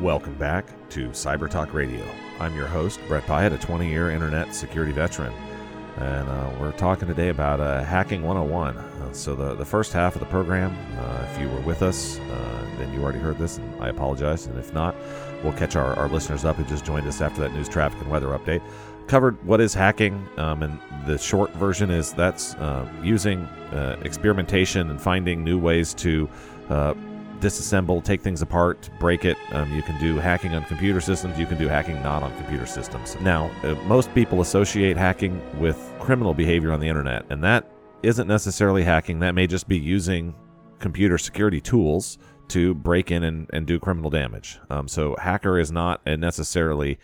[0.00, 2.02] Welcome back to Cyber Talk Radio.
[2.38, 5.30] I'm your host, Brett Pyatt, a 20 year internet security veteran.
[5.98, 8.78] And uh, we're talking today about uh, Hacking 101.
[8.78, 12.18] Uh, so, the, the first half of the program, uh, if you were with us,
[12.18, 14.46] uh, then you already heard this, and I apologize.
[14.46, 14.94] And if not,
[15.44, 18.10] we'll catch our, our listeners up who just joined us after that news, traffic, and
[18.10, 18.62] weather update.
[19.06, 23.46] Covered what is hacking, um, and the short version is that's uh, using
[24.02, 26.26] experimentation and finding new ways to
[27.40, 29.36] disassemble, take things apart, break it.
[29.52, 31.38] Um, you can do hacking on computer systems.
[31.38, 33.16] You can do hacking not on computer systems.
[33.20, 37.70] Now, uh, most people associate hacking with criminal behavior on the internet, and that
[38.02, 39.20] isn't necessarily hacking.
[39.20, 40.34] That may just be using
[40.78, 44.58] computer security tools to break in and, and do criminal damage.
[44.70, 46.98] Um, so, hacker is not necessarily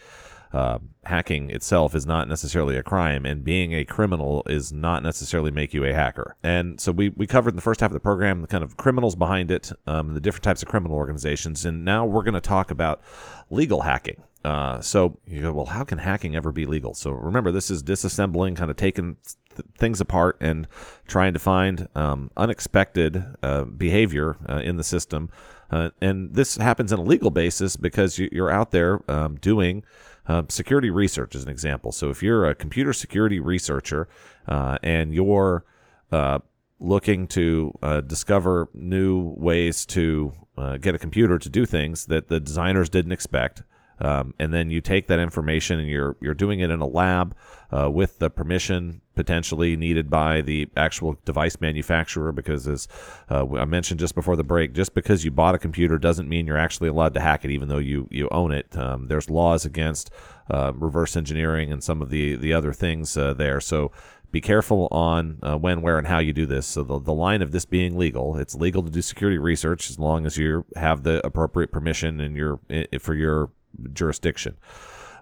[0.52, 5.50] uh, hacking itself is not necessarily a crime, and being a criminal is not necessarily
[5.50, 6.36] make you a hacker.
[6.42, 8.76] And so we, we covered in the first half of the program the kind of
[8.76, 12.40] criminals behind it, um, the different types of criminal organizations, and now we're going to
[12.40, 13.02] talk about
[13.50, 14.22] legal hacking.
[14.46, 16.94] Uh, so you go, well, how can hacking ever be legal?
[16.94, 19.16] So remember, this is disassembling, kind of taking
[19.56, 20.68] th- things apart and
[21.08, 25.30] trying to find um, unexpected uh, behavior uh, in the system.
[25.68, 29.82] Uh, and this happens on a legal basis because you, are out there um, doing
[30.28, 31.92] uh, security research is an example.
[31.92, 34.08] So if you're a computer security researcher
[34.48, 35.64] uh, and you're
[36.12, 36.40] uh,
[36.78, 42.28] looking to uh, discover new ways to uh, get a computer to do things that
[42.28, 43.62] the designers didn't expect,
[43.98, 47.34] um, and then you take that information and you're you're doing it in a lab
[47.70, 52.32] uh, with the permission potentially needed by the actual device manufacturer.
[52.32, 52.88] Because as
[53.30, 56.46] uh, I mentioned just before the break, just because you bought a computer doesn't mean
[56.46, 58.76] you're actually allowed to hack it, even though you you own it.
[58.76, 60.10] Um, there's laws against
[60.50, 63.60] uh, reverse engineering and some of the the other things uh, there.
[63.60, 63.92] So
[64.32, 66.66] be careful on uh, when, where, and how you do this.
[66.66, 69.98] So the, the line of this being legal, it's legal to do security research as
[69.98, 72.60] long as you have the appropriate permission and your
[73.00, 73.50] for your
[73.92, 74.56] jurisdiction.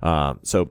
[0.02, 0.70] Uh, so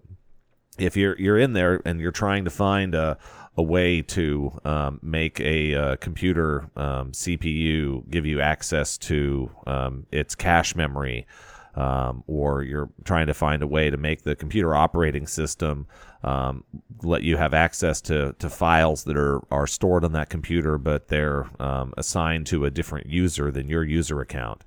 [0.78, 3.18] if you're you're in there and you're trying to find a,
[3.58, 9.52] a way to um, make a, a uh, computer um, CPU give you access to
[9.68, 11.28] um, its cache memory,
[11.76, 15.88] um, or you're trying to find a way to make the computer operating system
[16.24, 16.64] um,
[17.04, 21.10] let you have access to, to files that are, are stored on that computer, but
[21.10, 24.64] they're um, assigned to a different user than your user account.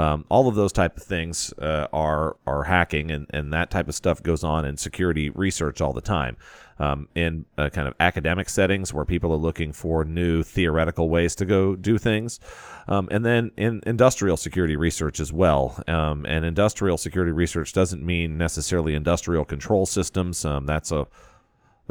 [0.00, 3.86] Um, all of those type of things uh, are are hacking, and, and that type
[3.86, 6.38] of stuff goes on in security research all the time.
[6.78, 11.34] Um, in uh, kind of academic settings where people are looking for new theoretical ways
[11.34, 12.40] to go do things,
[12.88, 15.82] um, and then in industrial security research as well.
[15.86, 20.42] Um, and industrial security research doesn't mean necessarily industrial control systems.
[20.46, 21.06] Um, that's a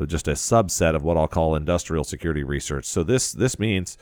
[0.07, 2.85] just a subset of what I'll call industrial security research.
[2.85, 3.97] So this this means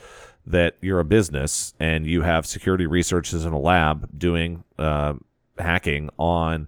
[0.48, 5.14] that you're a business and you have security researchers in a lab doing uh,
[5.60, 6.68] hacking on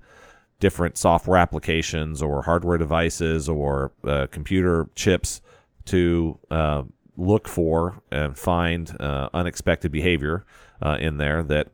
[0.59, 5.41] different software applications or hardware devices or uh, computer chips
[5.85, 6.83] to uh,
[7.15, 10.45] look for and find uh, unexpected behavior
[10.81, 11.69] uh, in there that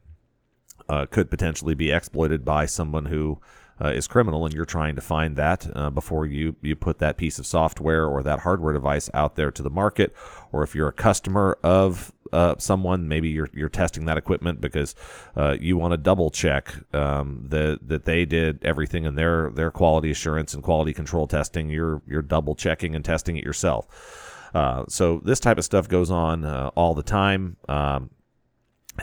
[0.87, 3.39] uh, could potentially be exploited by someone who
[3.81, 7.17] uh, is criminal, and you're trying to find that uh, before you you put that
[7.17, 10.15] piece of software or that hardware device out there to the market.
[10.51, 14.95] Or if you're a customer of uh, someone, maybe you're you're testing that equipment because
[15.35, 19.71] uh, you want to double check um, that that they did everything in their their
[19.71, 21.69] quality assurance and quality control testing.
[21.69, 24.51] You're you're double checking and testing it yourself.
[24.53, 27.57] Uh, so this type of stuff goes on uh, all the time.
[27.67, 28.11] Um,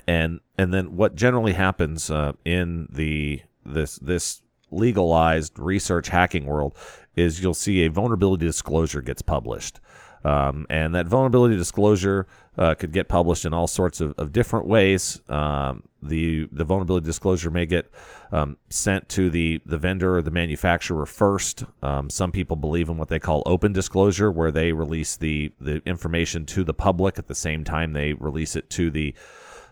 [0.06, 2.10] and and then what generally happens
[2.46, 4.41] in the this this
[4.72, 6.76] legalized research hacking world
[7.14, 9.80] is you'll see a vulnerability disclosure gets published.
[10.24, 14.66] Um, and that vulnerability disclosure uh, could get published in all sorts of, of different
[14.66, 15.20] ways.
[15.28, 17.90] Um, the the vulnerability disclosure may get
[18.30, 21.64] um, sent to the, the vendor or the manufacturer first.
[21.82, 25.82] Um, some people believe in what they call open disclosure, where they release the, the
[25.86, 29.14] information to the public at the same time they release it to the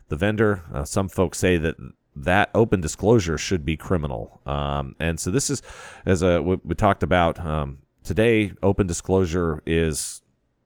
[0.08, 0.64] the vendor.
[0.75, 1.76] Uh, some folks say that
[2.16, 4.40] that open disclosure should be criminal.
[4.46, 5.62] Um, and so this is,
[6.04, 10.22] as a, we, we talked about um, today, open disclosure is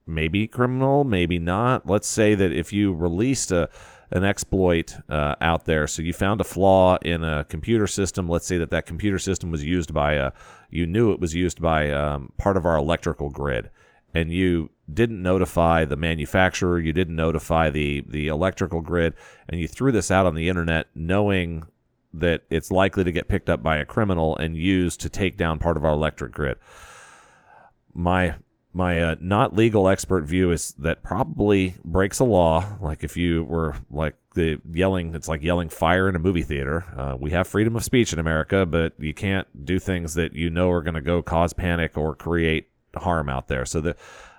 [0.06, 1.86] maybe criminal, maybe not.
[1.88, 3.68] Let's say that if you released a
[4.10, 8.28] an exploit uh, out there, so you found a flaw in a computer system.
[8.28, 10.30] Let's say that that computer system was used by a,
[10.70, 13.70] you knew it was used by um, part of our electrical grid,
[14.14, 19.14] and you didn't notify the manufacturer, you didn't notify the the electrical grid,
[19.48, 21.64] and you threw this out on the internet knowing
[22.12, 25.58] that it's likely to get picked up by a criminal and used to take down
[25.58, 26.56] part of our electric grid.
[27.92, 28.36] My
[28.72, 32.76] my uh, not legal expert view is that probably breaks a law.
[32.80, 36.84] Like if you were like the yelling, it's like yelling fire in a movie theater.
[36.96, 40.50] Uh, we have freedom of speech in America, but you can't do things that you
[40.50, 43.64] know are going to go cause panic or create harm out there.
[43.64, 43.96] So the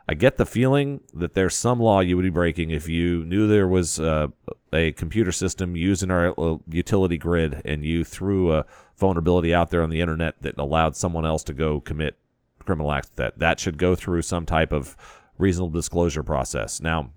[0.07, 3.47] I get the feeling that there's some law you would be breaking if you knew
[3.47, 4.27] there was uh,
[4.71, 8.65] a computer system using our uh, utility grid and you threw a
[8.97, 12.17] vulnerability out there on the internet that allowed someone else to go commit
[12.59, 13.09] criminal acts.
[13.15, 14.95] That that should go through some type of
[15.37, 16.79] reasonable disclosure process.
[16.79, 17.11] Now,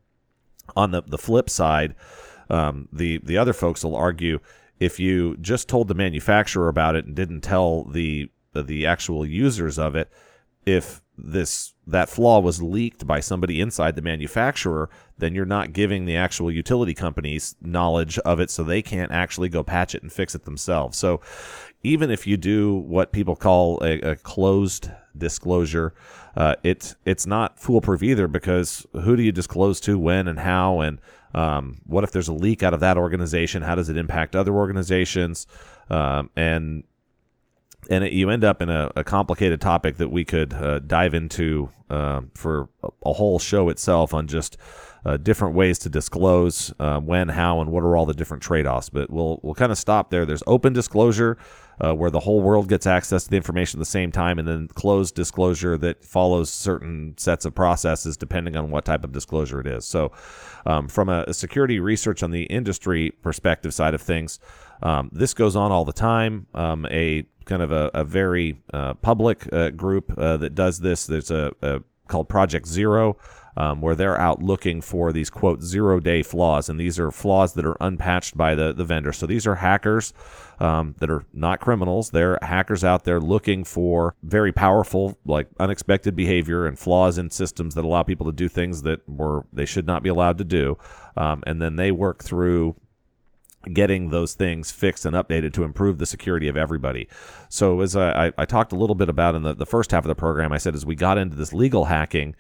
[0.75, 1.95] on the the flip side,
[2.49, 4.41] um, the the other folks will argue
[4.81, 9.79] if you just told the manufacturer about it and didn't tell the the actual users
[9.79, 10.11] of it,
[10.65, 16.05] if this that flaw was leaked by somebody inside the manufacturer, then you're not giving
[16.05, 20.13] the actual utility companies knowledge of it so they can't actually go patch it and
[20.13, 20.97] fix it themselves.
[20.97, 21.21] So
[21.83, 25.95] even if you do what people call a, a closed disclosure,
[26.37, 30.81] uh, it's it's not foolproof either because who do you disclose to, when, and how,
[30.81, 31.01] and
[31.35, 33.63] um, what if there's a leak out of that organization?
[33.63, 35.47] How does it impact other organizations?
[35.91, 36.85] Um, and
[37.89, 41.15] and it, you end up in a, a, complicated topic that we could uh, dive
[41.15, 42.69] into uh, for
[43.05, 44.59] a whole show itself on just
[45.05, 48.91] uh, different ways to disclose uh, when, how, and what are all the different trade-offs.
[48.91, 50.27] But we'll we'll kind of stop there.
[50.27, 51.39] There's open disclosure
[51.81, 54.47] uh, where the whole world gets access to the information at the same time, and
[54.47, 59.61] then closed disclosure that follows certain sets of processes depending on what type of disclosure
[59.61, 59.87] it is.
[59.87, 60.13] So,
[60.67, 64.39] um, from a, a security research on the industry perspective side of things.
[64.83, 66.47] Um, this goes on all the time.
[66.55, 71.07] Um, a kind of a, a very uh, public uh, group uh, that does this.
[71.07, 73.17] There's a, a called Project Zero,
[73.57, 77.55] um, where they're out looking for these quote zero day flaws, and these are flaws
[77.55, 79.13] that are unpatched by the the vendor.
[79.13, 80.13] So these are hackers
[80.61, 82.11] um, that are not criminals.
[82.11, 87.75] They're hackers out there looking for very powerful, like unexpected behavior and flaws in systems
[87.75, 90.79] that allow people to do things that were they should not be allowed to do,
[91.17, 92.77] um, and then they work through
[93.73, 97.09] getting those things fixed and updated to improve the security of everybody.
[97.49, 100.09] So as I, I talked a little bit about in the, the first half of
[100.09, 102.37] the program, I said as we got into this legal hacking,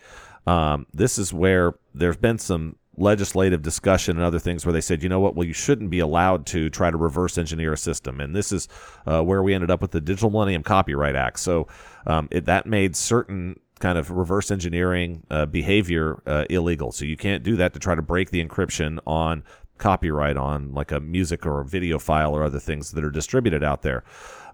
[0.47, 5.03] um, this is where there's been some legislative discussion and other things where they said,
[5.03, 8.21] you know what, well, you shouldn't be allowed to try to reverse engineer a system.
[8.21, 8.69] And this is
[9.07, 11.39] uh, where we ended up with the Digital Millennium Copyright Act.
[11.39, 11.69] So
[12.07, 16.91] um, it, that made certain kind of reverse engineering uh, behavior uh, illegal.
[16.91, 19.45] So you can't do that to try to break the encryption on
[19.79, 23.63] copyright on like a music or a video file or other things that are distributed
[23.63, 24.05] out there.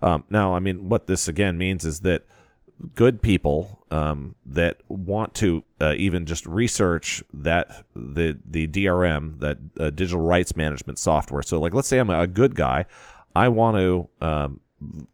[0.03, 2.25] Um, now, I mean, what this again means is that
[2.95, 9.59] good people um, that want to uh, even just research that the the DRM that
[9.79, 11.43] uh, digital rights management software.
[11.43, 12.87] So, like, let's say I'm a good guy,
[13.35, 14.61] I want to um,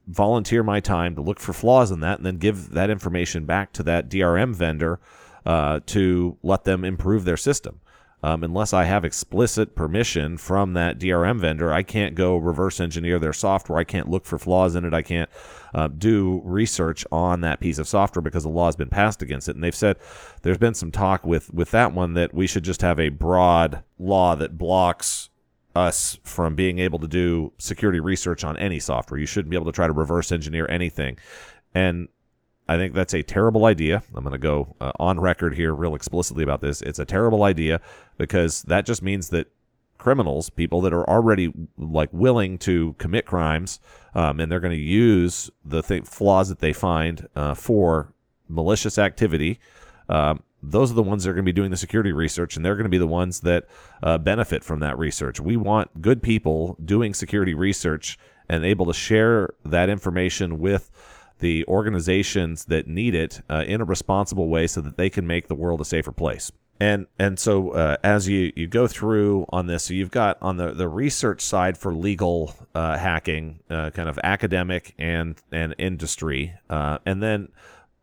[0.08, 3.72] volunteer my time to look for flaws in that, and then give that information back
[3.74, 5.00] to that DRM vendor
[5.46, 7.80] uh, to let them improve their system.
[8.22, 13.18] Um, unless I have explicit permission from that DRM vendor, I can't go reverse engineer
[13.18, 13.78] their software.
[13.78, 14.92] I can't look for flaws in it.
[14.92, 15.30] I can't
[15.74, 19.48] uh, do research on that piece of software because the law has been passed against
[19.48, 19.54] it.
[19.54, 19.96] And they've said
[20.42, 23.82] there's been some talk with with that one that we should just have a broad
[23.98, 25.30] law that blocks
[25.74, 29.20] us from being able to do security research on any software.
[29.20, 31.16] You shouldn't be able to try to reverse engineer anything.
[31.74, 32.08] And
[32.70, 34.04] I think that's a terrible idea.
[34.14, 36.82] I'm going to go uh, on record here real explicitly about this.
[36.82, 37.80] It's a terrible idea
[38.16, 39.48] because that just means that
[39.98, 43.80] criminals, people that are already like willing to commit crimes,
[44.14, 48.14] um, and they're going to use the th- flaws that they find uh, for
[48.48, 49.58] malicious activity.
[50.08, 52.64] Um, those are the ones that are going to be doing the security research, and
[52.64, 53.66] they're going to be the ones that
[54.00, 55.40] uh, benefit from that research.
[55.40, 58.16] We want good people doing security research
[58.48, 60.88] and able to share that information with
[61.40, 65.48] the organizations that need it uh, in a responsible way so that they can make
[65.48, 66.52] the world a safer place.
[66.80, 70.56] And and so uh, as you, you go through on this, so you've got on
[70.56, 76.54] the, the research side for legal uh, hacking, uh, kind of academic and and industry,
[76.70, 77.48] uh, and then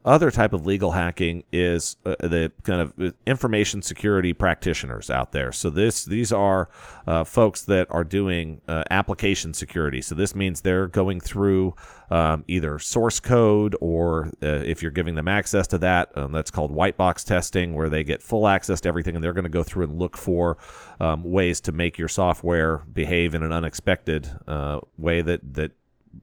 [0.08, 5.52] other type of legal hacking is uh, the kind of information security practitioners out there.
[5.52, 6.70] So this these are
[7.06, 10.02] uh, folks that are doing uh, application security.
[10.02, 11.76] So this means they're going through
[12.10, 16.52] um, either source code or uh, if you're giving them access to that, um, that's
[16.52, 19.50] called white box testing, where they get full access to everything, and they're going to
[19.50, 20.58] go through and look for
[21.02, 25.74] um, ways to make your software behave in an unexpected uh, way that that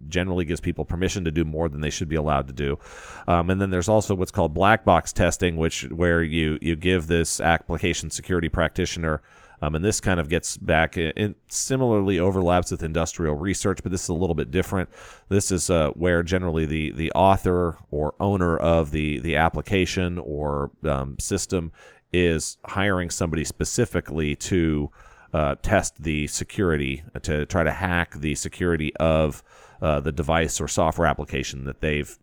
[0.09, 2.79] generally gives people permission to do more than they should be allowed to do.
[3.27, 7.07] Um, and then there's also what's called black box testing, which where you you give
[7.07, 9.23] this application security practitioner.
[9.63, 14.03] Um, and this kind of gets back and similarly overlaps with industrial research, but this
[14.03, 14.91] is a little bit different.
[15.31, 20.71] This is uh, where generally the the author or owner of the the application or
[20.85, 21.73] um, system
[22.13, 24.91] is hiring somebody specifically to
[25.33, 29.43] uh, test the security to try to hack the security of
[29.81, 32.19] uh, the device or software application that they've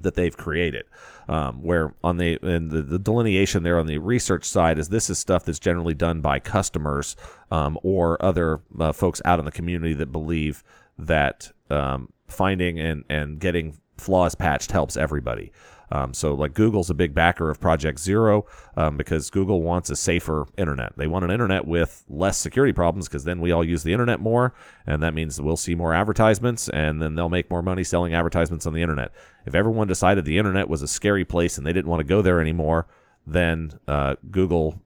[0.00, 0.84] that they've created.
[1.28, 5.08] Um, where on the and the, the, delineation there on the research side is this
[5.08, 7.14] is stuff that's generally done by customers
[7.52, 10.64] um, or other uh, folks out in the community that believe
[10.98, 15.52] that um, finding and and getting flaws patched helps everybody.
[15.92, 18.46] Um, so, like Google's a big backer of Project Zero
[18.78, 20.94] um, because Google wants a safer internet.
[20.96, 24.18] They want an internet with less security problems because then we all use the internet
[24.18, 24.54] more,
[24.86, 28.66] and that means we'll see more advertisements, and then they'll make more money selling advertisements
[28.66, 29.12] on the internet.
[29.44, 32.22] If everyone decided the internet was a scary place and they didn't want to go
[32.22, 32.86] there anymore,
[33.26, 34.80] then uh, Google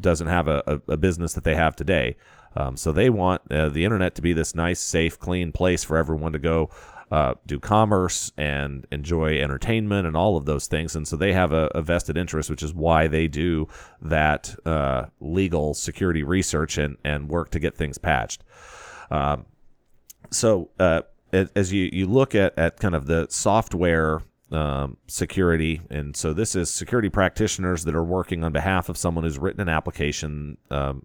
[0.00, 2.16] doesn't have a, a, business that they have today.
[2.56, 5.96] Um, so they want uh, the internet to be this nice, safe, clean place for
[5.96, 6.70] everyone to go
[7.10, 10.94] uh, do commerce and enjoy entertainment and all of those things.
[10.94, 13.68] And so they have a, a vested interest, which is why they do
[14.02, 18.44] that uh, legal security research and, and work to get things patched.
[19.10, 19.46] Um,
[20.30, 25.82] so uh, as you, you look at, at kind of the software um, security.
[25.90, 29.60] And so this is security practitioners that are working on behalf of someone who's written
[29.60, 31.04] an application um,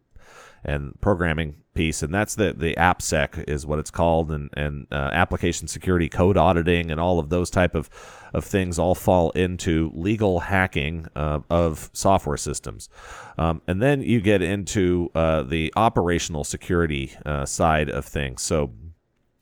[0.63, 5.09] and programming piece, and that's the the AppSec is what it's called, and and uh,
[5.13, 7.89] application security, code auditing, and all of those type of
[8.33, 12.89] of things all fall into legal hacking uh, of software systems,
[13.37, 18.41] um, and then you get into uh, the operational security uh, side of things.
[18.41, 18.71] So.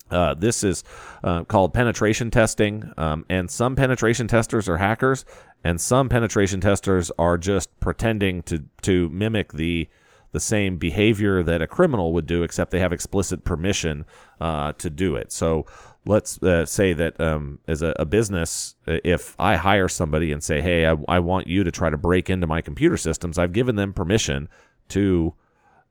[0.10, 0.84] Uh, this is
[1.24, 5.24] uh, called penetration testing, um, and some penetration testers are hackers,
[5.64, 9.88] and some penetration testers are just pretending to to mimic the
[10.32, 14.06] the same behavior that a criminal would do, except they have explicit permission
[14.40, 15.32] uh, to do it.
[15.32, 15.66] So
[16.06, 20.44] let's uh, say that um, as a, a, business, uh, if I hire somebody and
[20.44, 23.54] say, hey, I, I, want you to try to break into my computer systems, I've
[23.54, 24.50] given them permission
[24.90, 25.34] to.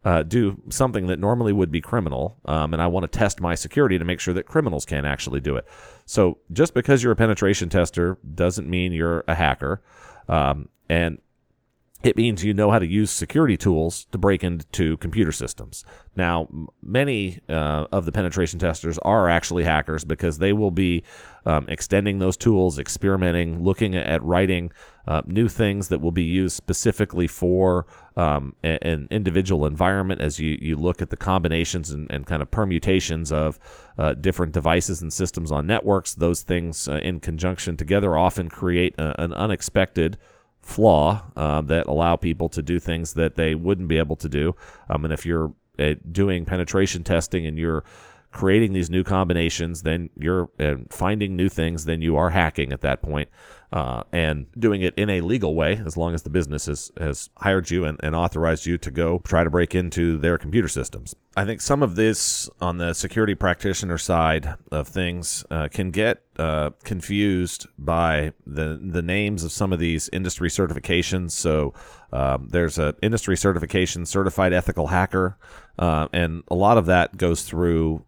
[0.02, 3.54] Uh, do something that normally would be criminal, um, and I want to test my
[3.54, 5.68] security to make sure that criminals can't actually do it.
[6.06, 9.82] So, just because you're a penetration tester doesn't mean you're a hacker.
[10.26, 11.18] Um, and
[12.02, 15.85] it means you know how to use security tools to break into computer systems.
[16.16, 16.49] Now,
[16.83, 21.04] many uh, of the penetration testers are actually hackers because they will be
[21.45, 24.73] um, extending those tools, experimenting, looking at writing
[25.07, 30.59] uh, new things that will be used specifically for um, an individual environment as you,
[30.61, 33.59] you look at the combinations and, and kind of permutations of
[33.99, 36.14] uh, different devices and systems on networks.
[36.14, 40.16] Those things uh, in conjunction together often create a, an unexpected
[40.70, 44.54] flaw uh, that allow people to do things that they wouldn't be able to do.
[44.88, 47.84] Um, and if you're uh, doing penetration testing and you're
[48.32, 52.80] creating these new combinations, then you're uh, finding new things, then you are hacking at
[52.80, 53.28] that point
[53.72, 57.30] uh, and doing it in a legal way, as long as the business has, has
[57.37, 61.14] hired you and, and authorized you to go try to break into their computer systems.
[61.37, 66.22] I think some of this on the security practitioner side of things uh, can get
[66.37, 71.30] uh, confused by the the names of some of these industry certifications.
[71.30, 71.72] So
[72.12, 75.38] um, there's an industry certification, certified ethical hacker,
[75.78, 78.04] uh, and a lot of that goes through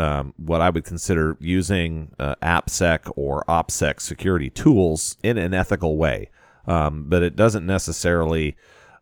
[0.00, 5.98] um, what I would consider using uh, AppSec or OPSEC security tools in an ethical
[5.98, 6.30] way.
[6.66, 8.56] Um, but it doesn't necessarily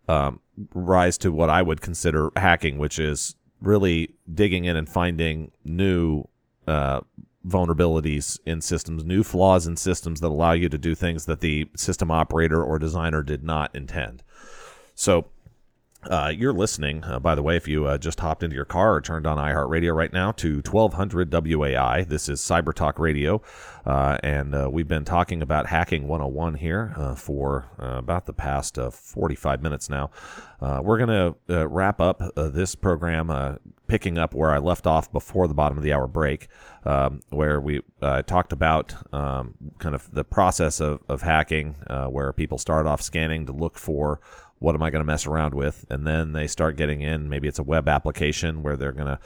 [0.08, 0.40] um,
[0.74, 6.24] rise to what I would consider hacking, which is really digging in and finding new
[6.66, 7.00] uh,
[7.46, 11.68] vulnerabilities in systems, new flaws in systems that allow you to do things that the
[11.76, 14.24] system operator or designer did not intend.
[14.96, 15.26] So
[16.04, 18.94] uh, you're listening, uh, by the way, if you uh, just hopped into your car
[18.94, 22.06] or turned on iHeartRadio right now to 1200 WOAI.
[22.06, 23.42] This is Cyber Talk Radio,
[23.84, 28.78] uh, and uh, we've been talking about Hacking 101 here uh, for about the past
[28.78, 30.10] 45 minutes now.
[30.60, 35.54] we're going to wrap up this program picking up where I left off before the
[35.54, 36.46] bottom of the hour break,
[36.84, 37.80] um, where we
[38.26, 41.74] talked about um, kind of the process of, of hacking,
[42.08, 44.20] where people start off scanning to look for
[44.58, 45.84] what am I going to mess around with?
[45.90, 47.28] And then they start getting in.
[47.28, 49.20] Maybe it's a web application where they're going to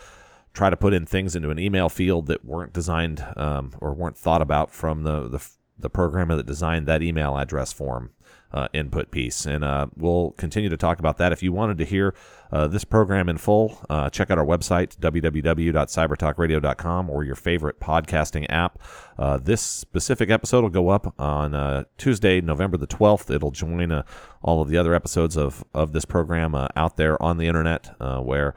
[0.52, 4.18] try to put in things into an email field that weren't designed um, or weren't
[4.18, 5.46] thought about from the, the,
[5.78, 8.10] the programmer that designed that email address form.
[8.52, 9.44] Uh, input piece.
[9.46, 11.32] And uh, we'll continue to talk about that.
[11.32, 12.14] If you wanted to hear
[12.50, 18.46] uh, this program in full, uh, check out our website, www.cybertalkradio.com, or your favorite podcasting
[18.50, 18.78] app.
[19.18, 23.34] Uh, this specific episode will go up on uh, Tuesday, November the 12th.
[23.34, 24.04] It'll join
[24.42, 28.54] all of the other episodes of, of this program out there on the internet where.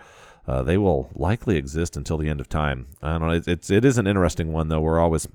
[0.47, 2.85] They will likely exist until the end of time.
[3.01, 3.31] I don't know.
[3.31, 4.79] It, it's it is an interesting one though.
[4.79, 5.27] We're always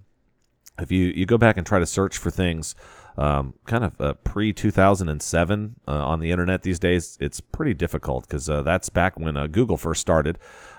[0.78, 2.76] if you you go back and try to search for things
[3.20, 8.26] um, kind of uh, pre 2007 uh, on the internet these days, it's pretty difficult
[8.26, 10.38] because uh, that's back when uh, Google first started.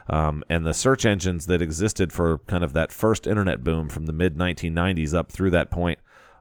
[0.10, 4.08] Um, and the search engines that existed for kind of that first internet boom from
[4.08, 6.00] the mid 1990s up through that point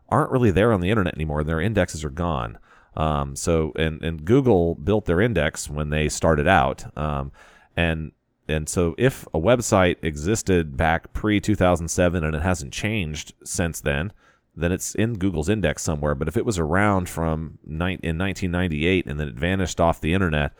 [0.08, 1.44] aren't really there on the internet anymore.
[1.44, 2.58] Their indexes are gone.
[2.96, 6.96] Um, so, and, and Google built their index when they started out.
[6.96, 7.30] Um,
[7.76, 8.12] and
[8.48, 14.12] and so if a website existed back pre 2007 and it hasn't changed since then,
[14.56, 16.14] then it's in Google's index somewhere.
[16.14, 20.14] But if it was around from ni- in 1998 and then it vanished off the
[20.14, 20.52] internet,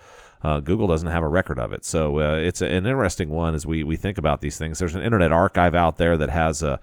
[0.43, 1.85] uh, Google doesn't have a record of it.
[1.85, 4.79] So uh, it's an interesting one as we, we think about these things.
[4.79, 6.79] There's an Internet Archive out there that has uh,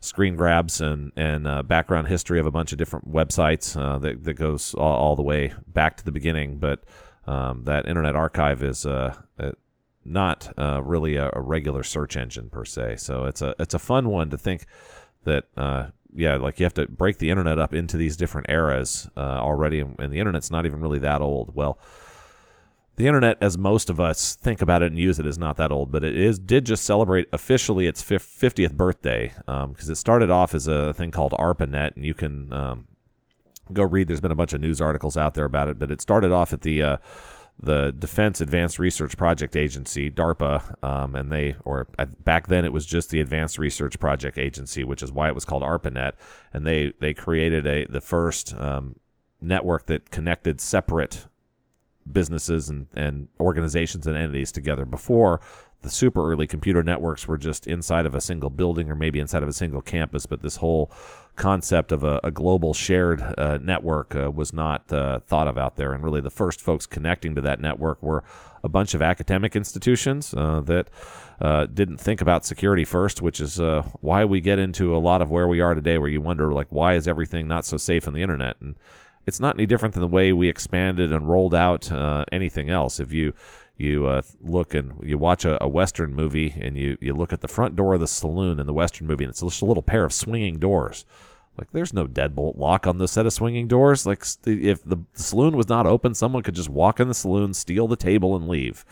[0.00, 4.24] screen grabs and, and uh, background history of a bunch of different websites uh, that,
[4.24, 6.58] that goes all, all, the way back to the beginning.
[6.58, 6.82] But
[7.26, 8.86] um, that Internet Archive is
[10.04, 12.96] not really a, a, regular search engine per se.
[12.96, 14.64] So it's a it's a fun one to think
[15.24, 15.44] that
[16.14, 19.80] yeah, like you have to break the internet up into these different eras uh, already,
[19.80, 21.54] and, and, the internet's not even really that old.
[21.54, 21.78] Well,
[22.96, 25.70] the internet, as most of us think about it and use it, is not that
[25.70, 30.30] old, but it is did just celebrate officially its 50th birthday because um, it started
[30.30, 32.88] off as a thing called ARPANET, and you can um,
[33.72, 34.08] go read.
[34.08, 36.52] There's been a bunch of news articles out there about it, but it started off
[36.52, 36.96] at the uh,
[37.60, 41.88] the Defense Advanced Research Project Agency, DARPA, um, and they, or
[42.22, 45.44] back then it was just the Advanced Research Project Agency, which is why it was
[45.44, 46.12] called ARPANET,
[46.52, 48.96] and they they created a the first um,
[49.40, 51.26] network that connected separate
[52.10, 54.84] businesses and, and organizations and entities together.
[54.84, 55.40] Before
[55.82, 59.42] the super early computer networks were just inside of a single building or maybe inside
[59.42, 60.90] of a single campus, but this whole
[61.36, 65.76] concept of a, a global shared uh, network uh, was not uh, thought of out
[65.76, 65.92] there.
[65.92, 68.24] And really, the first folks connecting to that network were
[68.64, 70.90] a bunch of academic institutions uh, that
[71.40, 75.22] uh, didn't think about security first, which is uh, why we get into a lot
[75.22, 78.08] of where we are today, where you wonder, like, why is everything not so safe
[78.08, 78.56] on the internet?
[78.60, 78.74] And
[79.26, 81.92] it's not any different than the way we expanded and rolled out
[82.32, 82.98] anything else.
[82.98, 83.32] If you
[83.78, 87.40] you uh, look and you watch a, a, western movie and you, you look at
[87.40, 89.82] the front door of the saloon in the western movie and it's just a little
[89.82, 91.04] pair of swinging doors.
[91.56, 94.04] Like there's no deadbolt lock on the set of swinging doors.
[94.04, 97.86] Like if the saloon was not open someone could just walk in the saloon steal
[97.86, 98.84] the table and leave.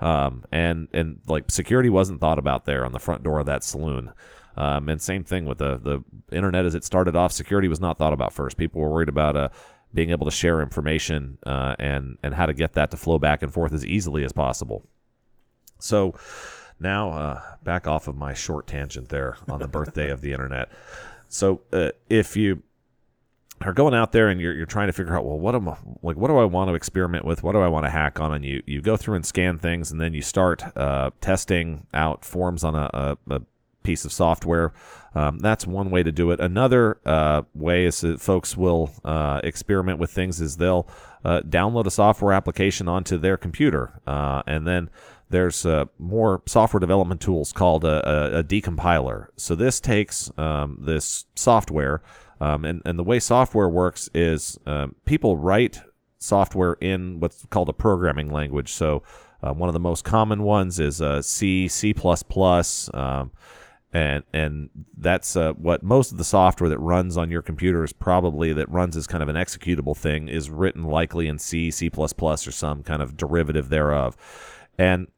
[0.00, 3.62] Um, and and like security wasn't thought about there on the front door of that
[3.62, 4.12] saloon.
[4.56, 7.98] Um, and same thing with the the internet as it started off security was not
[7.98, 8.56] thought about first.
[8.56, 9.48] People were worried about uh,
[9.94, 13.42] being able to share information uh, and and how to get that to flow back
[13.42, 14.86] and forth as easily as possible.
[15.78, 16.14] So
[16.78, 20.70] now uh, back off of my short tangent there on the birthday of the internet.
[21.28, 22.62] So uh, if you
[23.66, 25.76] are going out there and you're, you're trying to figure out well what am I,
[26.02, 28.34] like what do I want to experiment with what do I want to hack on
[28.34, 32.24] and you you go through and scan things and then you start uh, testing out
[32.24, 33.42] forms on a, a, a
[33.82, 34.72] piece of software.
[35.14, 36.40] Um, that's one way to do it.
[36.40, 40.88] Another uh, way is that folks will uh, experiment with things is they'll
[41.24, 44.90] uh, download a software application onto their computer, uh, and then
[45.28, 49.26] there's uh, more software development tools called a, a, a decompiler.
[49.36, 52.02] So this takes um, this software,
[52.40, 55.82] um, and, and the way software works is um, people write
[56.18, 58.72] software in what's called a programming language.
[58.72, 59.02] So
[59.42, 61.94] uh, one of the most common ones is C, C++.
[63.92, 67.92] And and that's uh, what most of the software that runs on your computer is
[67.92, 71.90] probably that runs as kind of an executable thing is written likely in C, C++,
[71.94, 74.16] or some kind of derivative thereof.
[74.78, 75.08] And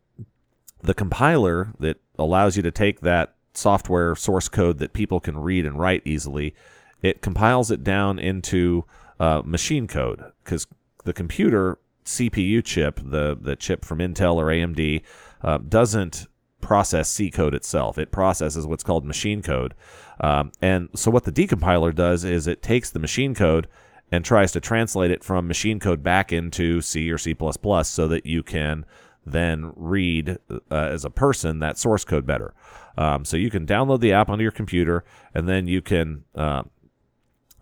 [0.82, 5.64] the compiler that allows you to take that software source code that people can read
[5.64, 6.54] and write easily,
[7.00, 8.84] it compiles it down into
[9.20, 10.66] uh, machine code because
[11.04, 15.02] the computer CPU chip, the the chip from Intel or AMD,
[15.42, 16.26] uh, doesn't
[16.64, 17.98] process C code itself.
[17.98, 19.74] It processes what's called machine code.
[20.20, 23.68] Um, and so what the decompiler does is it takes the machine code
[24.10, 27.36] and tries to translate it from machine code back into C or C++
[27.84, 28.86] so that you can
[29.26, 32.54] then read uh, as a person that source code better.
[32.96, 36.62] Um, so you can download the app onto your computer and then you can uh,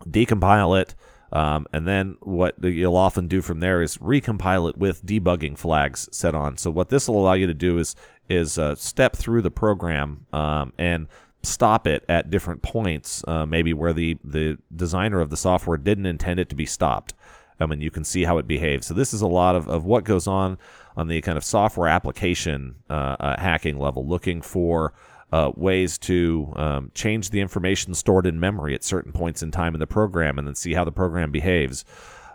[0.07, 0.95] decompile it.
[1.33, 6.07] Um, and then what you'll often do from there is recompile it with debugging flags
[6.11, 6.57] set on.
[6.57, 7.95] So what this will allow you to do is
[8.29, 11.07] is uh, step through the program um, and
[11.41, 16.05] stop it at different points, uh, maybe where the the designer of the software didn't
[16.05, 17.13] intend it to be stopped.
[17.59, 18.87] I mean, you can see how it behaves.
[18.87, 20.57] So this is a lot of, of what goes on
[20.95, 24.93] on the kind of software application uh, uh, hacking level, looking for
[25.33, 29.73] uh, ways to um, change the information stored in memory at certain points in time
[29.73, 31.83] in the program, and then see how the program behaves.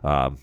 [0.03, 0.39] Um,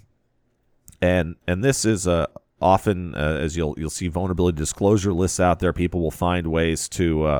[1.02, 2.28] and and this is uh,
[2.62, 5.74] often uh, as you'll you'll see vulnerability disclosure lists out there.
[5.74, 7.40] People will find ways to uh,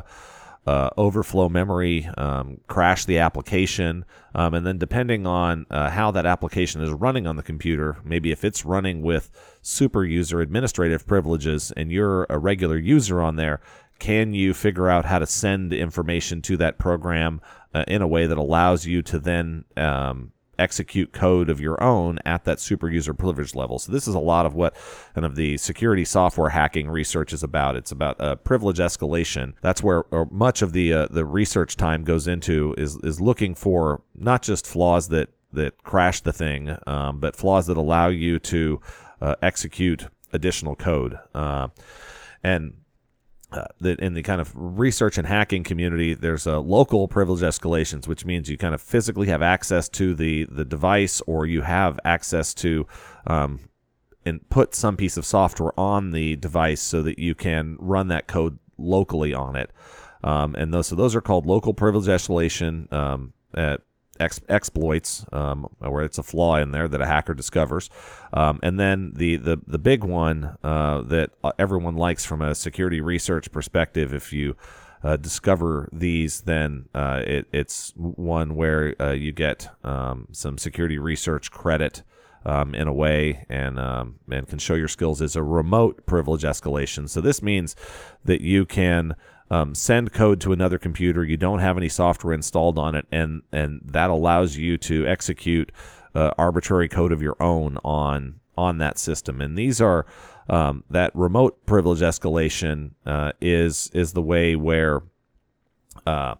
[0.66, 6.26] uh, overflow memory, um, crash the application, um, and then depending on uh, how that
[6.26, 9.30] application is running on the computer, maybe if it's running with
[9.62, 13.60] super user administrative privileges and you're a regular user on there,
[13.98, 17.40] can you figure out how to send information to that program
[17.74, 22.18] uh, in a way that allows you to then um, execute code of your own
[22.24, 23.78] at that super user privilege level.
[23.78, 24.76] So this is a lot of what
[25.14, 27.76] kind of the security software hacking research is about.
[27.76, 29.54] It's about uh, privilege escalation.
[29.60, 34.02] That's where much of the uh, the research time goes into is is looking for
[34.14, 38.80] not just flaws that that crash the thing, um, but flaws that allow you to
[39.20, 41.18] uh, execute additional code.
[41.34, 41.68] Uh,
[42.42, 42.74] and
[43.52, 48.08] uh, that in the kind of research and hacking community, there's a local privilege escalations,
[48.08, 51.98] which means you kind of physically have access to the the device, or you have
[52.04, 52.86] access to
[53.26, 53.60] um,
[54.24, 58.26] and put some piece of software on the device so that you can run that
[58.26, 59.70] code locally on it.
[60.24, 62.92] Um, and those so those are called local privilege escalation.
[62.92, 63.80] Um, at
[64.20, 67.90] ex- exploits, um, where it's a flaw in there that a hacker discovers,
[68.32, 73.00] um, and then the the the big one uh, that everyone likes from a security
[73.00, 74.56] research perspective, if you
[75.02, 80.98] uh, discover these, then uh, it, it's one where uh, you get um, some security
[80.98, 82.02] research credit.
[82.44, 86.44] Um, in a way, and um, and can show your skills is a remote privilege
[86.44, 87.08] escalation.
[87.08, 87.74] So this means
[88.24, 89.16] that you can
[89.50, 91.24] um, send code to another computer.
[91.24, 95.72] You don't have any software installed on it, and and that allows you to execute
[96.14, 99.40] uh, arbitrary code of your own on on that system.
[99.40, 100.06] And these are
[100.48, 105.02] um, that remote privilege escalation uh, is is the way where
[106.06, 106.36] uh,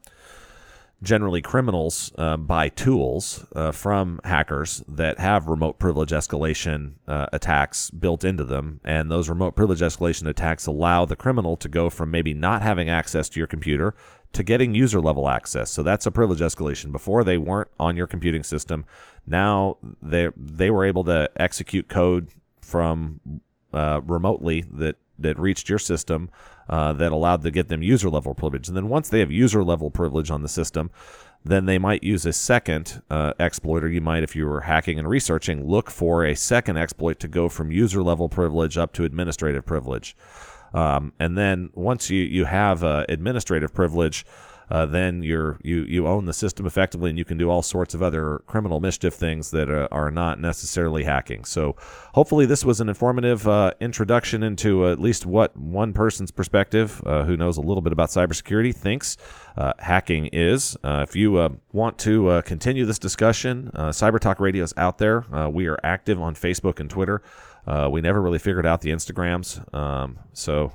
[1.07, 7.91] generally criminals uh, buy tools uh, from hackers that have remote privilege escalation uh, attacks
[7.91, 8.81] built into them.
[8.85, 12.91] And those remote privilege escalation attacks allow the criminal to go from maybe not having
[12.91, 13.95] access to your computer
[14.33, 15.71] to getting user level access.
[15.71, 16.93] So that's a privilege escalation.
[16.93, 18.85] Before they weren't on your computing system.
[19.27, 22.29] Now they they were able to execute code
[22.61, 23.21] from
[23.73, 26.31] uh, remotely that that reached your system
[26.69, 28.69] uh, that allowed to get them user level privilege.
[28.69, 30.91] And then once they have user level privilege on the system,
[31.45, 34.99] then they might use a second uh, exploit, or you might, if you were hacking
[34.99, 39.05] and researching, look for a second exploit to go from user level privilege up to
[39.05, 40.17] administrative privilege.
[40.75, 44.27] Um, and then once you, you have uh, administrative privilege,
[44.71, 47.95] uh, then you're you you own the system effectively, and you can do all sorts
[47.95, 51.45] of other criminal mischief things that uh, are not necessarily hacking.
[51.45, 51.77] So,
[52.15, 57.25] hopefully, this was an informative uh, introduction into at least what one person's perspective, uh,
[57.25, 59.17] who knows a little bit about cybersecurity, thinks
[59.57, 60.77] uh, hacking is.
[60.83, 65.25] Uh, if you want to continue this discussion, Cyber Talk Radio is out there.
[65.51, 67.23] we are active on Facebook and Twitter.
[67.91, 70.73] we never really figured out the Instagrams, um, so.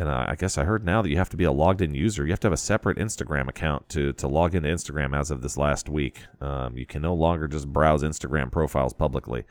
[0.00, 1.92] And uh, I guess I heard now that you have to be a logged in
[1.92, 2.24] user.
[2.24, 5.42] You have to have a separate Instagram account to, to log into Instagram as of
[5.42, 6.22] this last week.
[6.40, 9.44] Um, you can no longer just browse Instagram profiles publicly.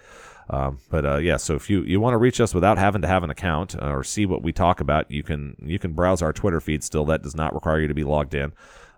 [0.49, 3.07] Um, but uh, yeah, so if you, you want to reach us without having to
[3.07, 6.23] have an account uh, or see what we talk about, you can you can browse
[6.23, 6.83] our Twitter feed.
[6.83, 8.51] Still, that does not require you to be logged in.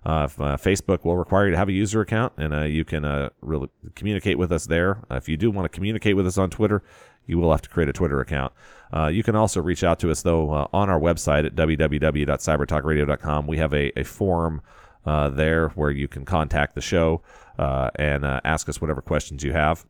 [0.05, 3.29] Uh, uh, Facebook will require you to have a user account, and uh, you can
[3.41, 4.99] really communicate with us there.
[5.11, 6.81] if you do want to communicate with us on Twitter,
[7.25, 8.53] you will have to create a Twitter account.
[8.93, 13.47] Uh, you can also reach out to us, though, uh, on our website at www.cybertalkradio.com.
[13.47, 14.61] We have a, a form
[15.05, 17.21] uh, there where you can contact the show
[17.57, 19.85] uh, and uh, ask us whatever questions you have.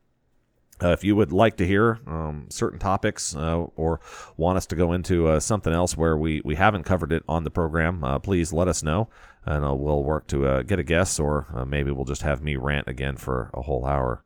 [0.84, 4.00] Uh, if you would like to hear um, certain topics or
[4.36, 7.52] want us to go into something else where we, we haven't covered it on the
[7.52, 9.08] program, please let us know,
[9.46, 13.16] and we'll work to get a guest, or maybe we'll just have me rant again
[13.16, 14.24] for a whole hour.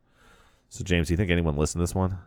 [0.70, 2.18] So, James, do you think anyone listened to this one?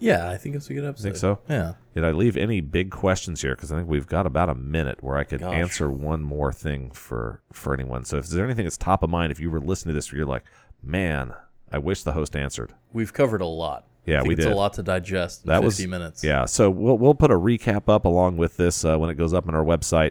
[0.00, 1.02] Yeah, I think it's a good episode.
[1.04, 1.38] Think so?
[1.48, 1.74] Yeah.
[1.94, 3.54] Did I leave any big questions here?
[3.54, 5.54] Because I think we've got about a minute where I could Gosh.
[5.54, 8.04] answer one more thing for for anyone.
[8.04, 10.18] So, if there's anything that's top of mind, if you were listening to this, where
[10.18, 10.44] you're like,
[10.82, 11.32] "Man,
[11.70, 13.86] I wish the host answered." We've covered a lot.
[14.04, 14.52] Yeah, we it's did.
[14.52, 15.46] a lot to digest.
[15.46, 16.24] that 50 was minutes.
[16.24, 19.32] Yeah, so we'll we'll put a recap up along with this uh, when it goes
[19.32, 20.10] up on our website.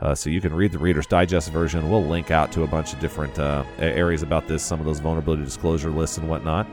[0.00, 1.88] Uh, so you can read the Reader's Digest version.
[1.88, 4.98] We'll link out to a bunch of different uh, areas about this, some of those
[4.98, 6.66] vulnerability disclosure lists and whatnot.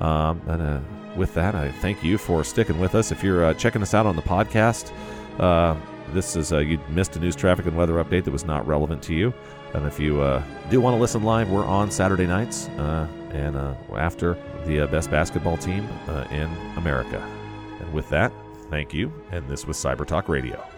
[0.00, 0.80] Um, and uh,
[1.16, 3.12] with that, I thank you for sticking with us.
[3.12, 4.92] If you're uh, checking us out on the podcast,
[5.38, 5.76] uh,
[6.12, 9.02] this is uh, you missed a news traffic and weather update that was not relevant
[9.04, 9.32] to you.
[9.74, 13.56] And if you uh, do want to listen live, we're on Saturday nights uh, and
[13.96, 15.88] after the best basketball team
[16.30, 17.20] in America.
[17.80, 18.32] And with that,
[18.68, 19.12] thank you.
[19.30, 20.69] And this was Cyber Talk Radio.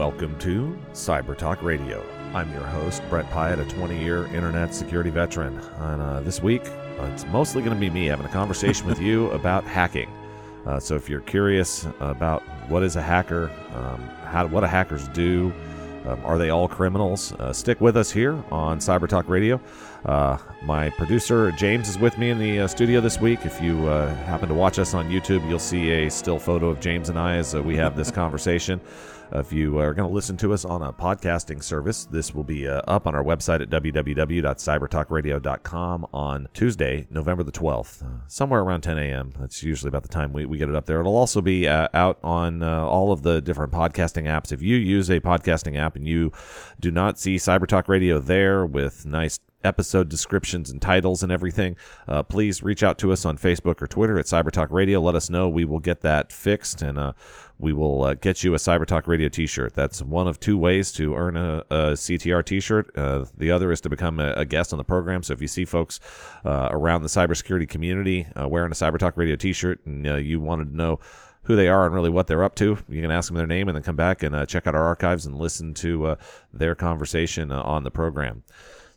[0.00, 2.02] Welcome to Cyber Talk Radio.
[2.32, 5.58] I'm your host, Brett Pyatt, a 20 year internet security veteran.
[5.58, 8.98] And uh, this week, uh, it's mostly going to be me having a conversation with
[8.98, 10.08] you about hacking.
[10.64, 15.06] Uh, so if you're curious about what is a hacker, um, how what do hackers
[15.08, 15.52] do,
[16.06, 17.34] um, are they all criminals?
[17.34, 19.60] Uh, stick with us here on Cyber Talk Radio.
[20.06, 23.44] Uh, my producer James is with me in the uh, studio this week.
[23.44, 26.80] If you uh, happen to watch us on YouTube, you'll see a still photo of
[26.80, 28.80] James and I as uh, we have this conversation.
[29.32, 32.66] If you are going to listen to us on a podcasting service, this will be
[32.66, 38.80] uh, up on our website at www.cybertalkradio.com on Tuesday, November the 12th, uh, somewhere around
[38.80, 39.32] 10 a.m.
[39.38, 40.98] That's usually about the time we, we get it up there.
[40.98, 44.50] It'll also be uh, out on uh, all of the different podcasting apps.
[44.50, 46.32] If you use a podcasting app and you
[46.80, 51.76] do not see Cyber Talk Radio there with nice episode descriptions and titles and everything,
[52.08, 55.00] uh, please reach out to us on Facebook or Twitter at CyberTalk Radio.
[55.00, 55.48] Let us know.
[55.48, 57.12] We will get that fixed and uh,
[57.58, 59.74] we will uh, get you a CyberTalk Radio T-shirt.
[59.74, 62.96] That's one of two ways to earn a, a CTR T-shirt.
[62.96, 65.22] Uh, the other is to become a, a, guest on the program.
[65.22, 66.00] So if you see folks
[66.44, 70.76] uh, around the cybersecurity community uh, wearing a CyberTalk Radio T-shirt and you wanted to
[70.76, 71.00] know
[71.44, 72.78] who they are and really what they're up to.
[72.88, 75.26] You can ask them their name and then come back and check out our archives
[75.26, 76.16] and listen to
[76.52, 78.42] their conversation on the program.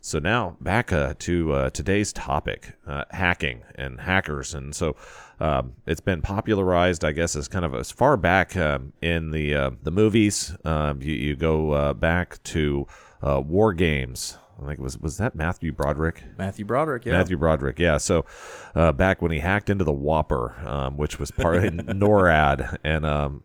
[0.04, 4.52] So now back uh, to uh, today's topic: uh, hacking and hackers.
[4.52, 4.96] And so
[5.40, 9.54] um, it's been popularized, I guess, as kind of as far back um, in the
[9.54, 10.54] uh, the movies.
[10.62, 12.86] Um, you, you, go uh, back to
[13.22, 14.36] uh, war games.
[14.62, 16.22] I think it was was that Matthew Broderick.
[16.36, 17.12] Matthew Broderick, yeah.
[17.12, 17.96] Matthew Broderick, yeah.
[17.96, 18.26] So
[18.74, 23.42] back when he hacked into the WOPR, um, which was part of NORAD, and um,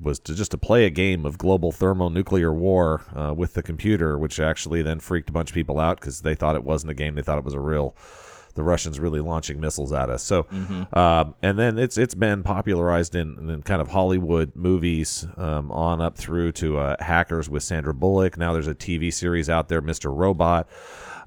[0.00, 4.18] was to just to play a game of global thermonuclear war uh, with the computer,
[4.18, 6.94] which actually then freaked a bunch of people out because they thought it wasn't a
[6.94, 7.96] game; they thought it was a real.
[8.54, 10.24] The Russians really launching missiles at us.
[10.24, 10.98] So, mm-hmm.
[10.98, 16.00] um, and then it's it's been popularized in, in kind of Hollywood movies um, on
[16.00, 18.36] up through to uh, Hackers with Sandra Bullock.
[18.36, 20.14] Now there's a TV series out there, Mr.
[20.14, 20.68] Robot.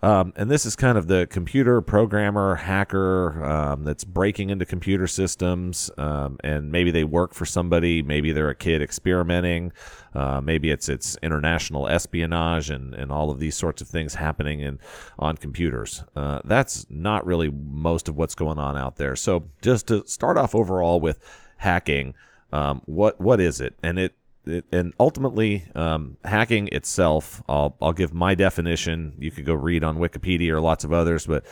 [0.03, 5.07] Um, and this is kind of the computer programmer, hacker um, that's breaking into computer
[5.07, 5.89] systems.
[5.97, 8.01] Um, and maybe they work for somebody.
[8.01, 9.71] Maybe they're a kid experimenting.
[10.13, 14.59] Uh, maybe it's it's international espionage and, and all of these sorts of things happening
[14.59, 14.77] in
[15.17, 16.03] on computers.
[16.17, 19.15] Uh, that's not really most of what's going on out there.
[19.15, 21.17] So just to start off overall with
[21.57, 22.13] hacking,
[22.51, 23.75] um, what what is it?
[23.81, 29.15] And it it, and ultimately, um, hacking itself, I'll, I'll give my definition.
[29.19, 31.45] You could go read on Wikipedia or lots of others, but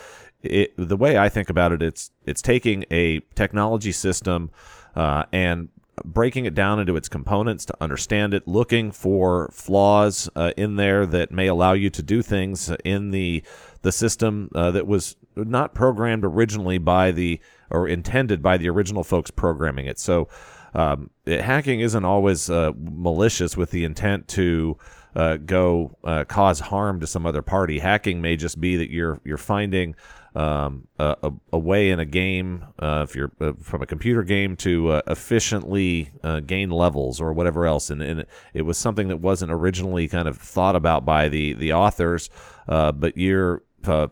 [0.44, 4.50] it, the way I think about it, it's it's taking a technology system
[4.96, 5.70] uh, and
[6.04, 11.06] breaking it down into its components to understand it, looking for flaws uh, in there
[11.06, 13.44] that may allow you to do things in the
[13.84, 19.04] the system uh, that was not programmed originally by the or intended by the original
[19.04, 20.00] folks programming it.
[20.00, 20.28] So
[20.74, 24.78] um, it, hacking isn't always uh, malicious with the intent to
[25.16, 27.80] uh, go uh, cause harm to some other party.
[27.80, 29.96] Hacking may just be that you're you're finding
[30.34, 34.56] um, a, a, way in a game, uh, if you're uh, from a computer game,
[34.56, 36.10] to uh, efficiently
[36.46, 37.90] gain levels or whatever else.
[37.90, 41.74] And, and, it was something that wasn't originally kind of thought about by the the
[41.74, 42.30] authors,
[42.66, 43.64] but you're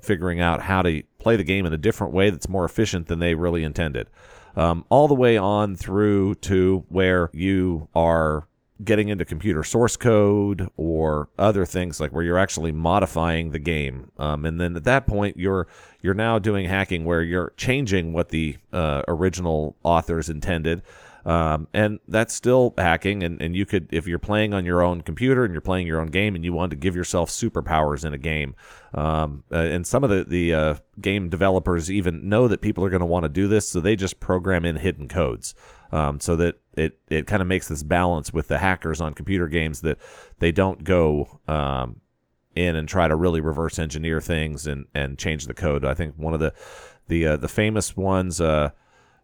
[0.01, 3.19] figuring out how to play the game in a different way that's more efficient than
[3.19, 4.09] they really intended
[4.59, 8.45] um, all the way on through to where you are
[8.83, 14.11] getting into computer source code or other things like where you're actually modifying the game.
[14.17, 15.67] Um, and then at that point you're
[16.01, 20.81] you're now doing hacking where you're changing what the uh, original authors intended
[21.29, 23.23] um, and that's still hacking.
[23.23, 26.01] And, and you could, if you're playing on your own computer and you're playing your
[26.01, 28.55] own game and you want to give yourself superpowers in a game,
[28.93, 32.89] um, uh, and some of the, the uh, game developers even know that people are
[32.89, 35.53] going to want to do this, so they just program in hidden codes.
[35.91, 39.47] um, so that it it kind of makes this balance with the hackers on computer
[39.47, 39.97] games that
[40.39, 42.01] they don't go um,
[42.55, 45.83] in and try to really reverse engineer things and and change the code.
[45.83, 46.53] I think one of the
[47.07, 48.41] the uh, the famous ones.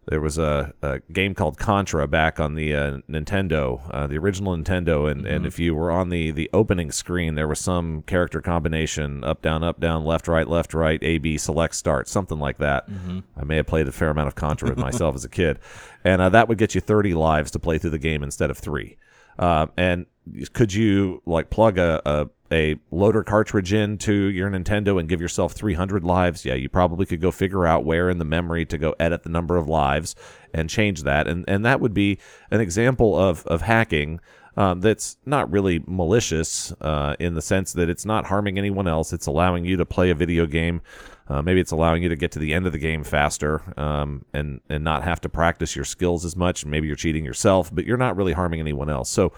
[0.08, 4.56] There was a, a, game called Contra back on the uh, Nintendo, uh, the original
[4.56, 5.34] Nintendo, and, mm-hmm.
[5.34, 9.42] and if you were on the, the opening screen, there was some character combination up,
[9.42, 12.88] down, up, down, left, right, left, right, A, B, select, start, something like that.
[12.88, 13.20] Mm-hmm.
[13.36, 15.58] I may have played a fair amount of Contra with myself as a kid.
[16.04, 18.58] And uh, that would get you 30 lives to play through the game instead of
[18.58, 18.98] three.
[19.38, 20.06] Uh, and
[20.52, 25.52] could you like plug a, a a loader cartridge into your Nintendo and give yourself
[25.52, 28.94] 300 lives, yeah, you probably could go figure out where in the memory to go
[28.98, 30.14] edit the number of lives
[30.52, 31.26] and change that.
[31.26, 32.18] And and that would be
[32.50, 34.20] an example of of hacking
[34.56, 39.12] um, that's not really malicious uh, in the sense that it's not harming anyone else.
[39.12, 40.80] It's allowing you to play a video game.
[41.28, 44.24] Uh, maybe it's allowing you to get to the end of the game faster um,
[44.32, 46.64] and and not have to practice your skills as much.
[46.64, 49.10] Maybe you're cheating yourself, but you're not really harming anyone else.
[49.10, 49.32] So.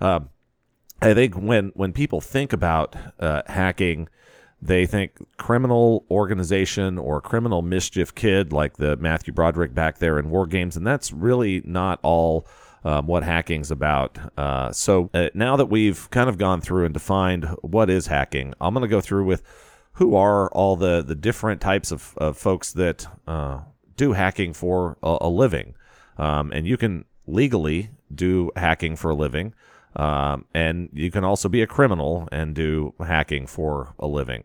[0.00, 0.20] Uh,
[1.02, 4.08] I think when when people think about uh, hacking,
[4.60, 10.30] they think criminal organization or criminal mischief kid like the Matthew Broderick back there in
[10.30, 12.46] War Games, and that's really not all.
[12.82, 14.16] Um, what hacking's about.
[14.38, 18.54] Uh, so uh, now that we've kind of gone through and defined what is hacking,
[18.58, 19.42] I'm going to go through with
[20.00, 23.60] who are all the, the different types of, of folks that uh,
[23.96, 25.74] do hacking for a, a living.
[26.16, 29.52] Um, and you can legally do hacking for a living.
[29.96, 34.44] Um, and you can also be a criminal and do hacking for a living.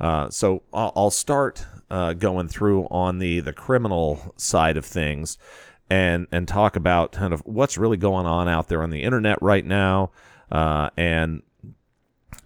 [0.00, 5.38] Uh, so I'll, I'll start uh, going through on the the criminal side of things,
[5.88, 9.40] and and talk about kind of what's really going on out there on the internet
[9.40, 10.10] right now,
[10.50, 11.42] uh, and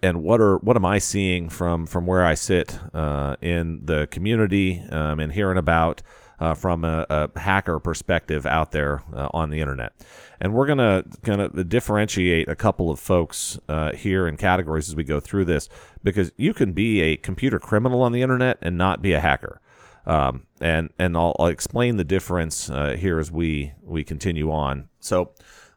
[0.03, 4.07] and what are what am I seeing from from where I sit uh, in the
[4.07, 6.01] community um, and hearing about
[6.39, 9.93] uh, from a, a, hacker perspective out there uh, on the internet.
[10.39, 14.87] And we're going to kind of differentiate a couple of folks uh, here in categories
[14.87, 15.67] as we go through this
[16.03, 19.61] because you can be a computer criminal on the internet and not be a hacker.
[20.05, 24.87] Um, and and I'll, I'll, explain the difference uh, here as we we continue on.
[25.01, 25.31] So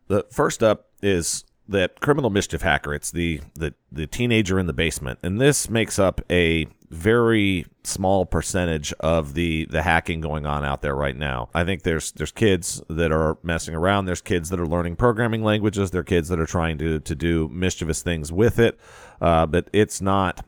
[0.06, 2.94] the first up is that criminal mischief hacker.
[2.94, 8.26] It's the, the the teenager in the basement, and this makes up a very small
[8.26, 11.48] percentage of the the hacking going on out there right now.
[11.54, 14.06] I think there's there's kids that are messing around.
[14.06, 15.92] There's kids that are learning programming languages.
[15.92, 18.78] There are kids that are trying to to do mischievous things with it,
[19.20, 20.44] uh, but it's not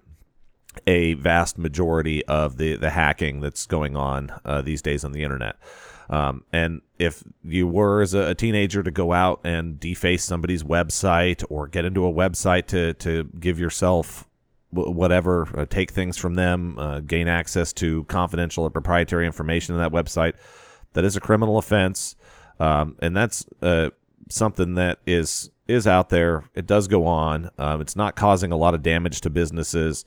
[0.87, 5.23] a vast majority of the the hacking that's going on uh, these days on the
[5.23, 5.57] internet.
[6.11, 11.43] Um, and if you were as a, teenager to go out and deface somebody's website
[11.49, 14.29] or get into a website to to give yourself
[14.73, 19.81] whatever, uh, take things from them, uh, gain access to confidential or proprietary information on
[19.81, 20.35] that website,
[20.95, 22.17] that is a criminal offense,
[22.59, 23.91] um, and that's uh,
[24.29, 26.45] something that is is out there.
[26.55, 27.51] It does go on.
[27.57, 30.05] Um, it's not causing a lot of damage to businesses.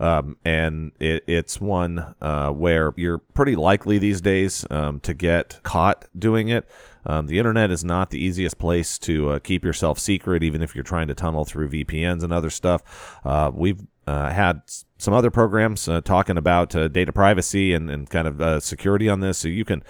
[0.00, 5.60] Um, and it, it's one uh, where you're pretty likely these days um, to get
[5.62, 6.68] caught doing it.
[7.04, 10.74] Um, the internet is not the easiest place to uh, keep yourself secret, even if
[10.74, 13.18] you're trying to tunnel through VPNs and other stuff.
[13.24, 14.62] Uh, we've uh, had
[14.96, 19.06] some other programs uh, talking about uh, data privacy and, and kind of uh, security
[19.06, 19.82] on this, so you can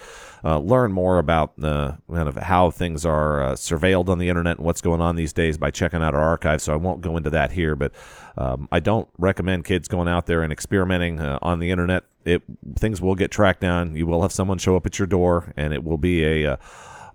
[0.43, 4.65] uh, learn more about kind of how things are uh, surveilled on the internet and
[4.65, 6.61] what's going on these days by checking out our archive.
[6.61, 7.93] So I won't go into that here, but
[8.37, 12.03] um, I don't recommend kids going out there and experimenting on the internet.
[12.25, 12.43] It
[12.75, 13.95] things will get tracked down.
[13.95, 16.59] You will have someone show up at your door, and it will be a,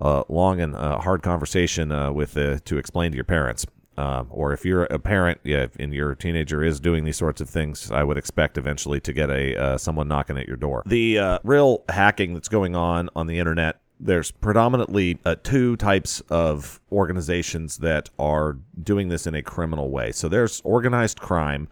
[0.00, 3.66] a long and hard conversation with to explain to your parents.
[3.96, 7.48] Um, or if you're a parent, yeah, and your teenager is doing these sorts of
[7.48, 10.82] things, I would expect eventually to get a uh, someone knocking at your door.
[10.86, 16.20] The uh, real hacking that's going on on the internet there's predominantly uh, two types
[16.28, 20.12] of organizations that are doing this in a criminal way.
[20.12, 21.68] So there's organized crime,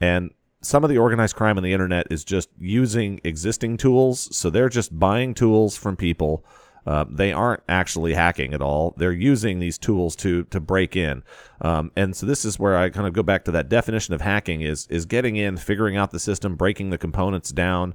[0.00, 0.30] and
[0.60, 4.34] some of the organized crime on the internet is just using existing tools.
[4.36, 6.44] So they're just buying tools from people
[6.86, 8.94] uh, they aren't actually hacking at all.
[8.96, 11.22] They're using these tools to to break in.
[11.60, 14.20] Um, and so this is where I kind of go back to that definition of
[14.20, 17.94] hacking is is getting in, figuring out the system, breaking the components down,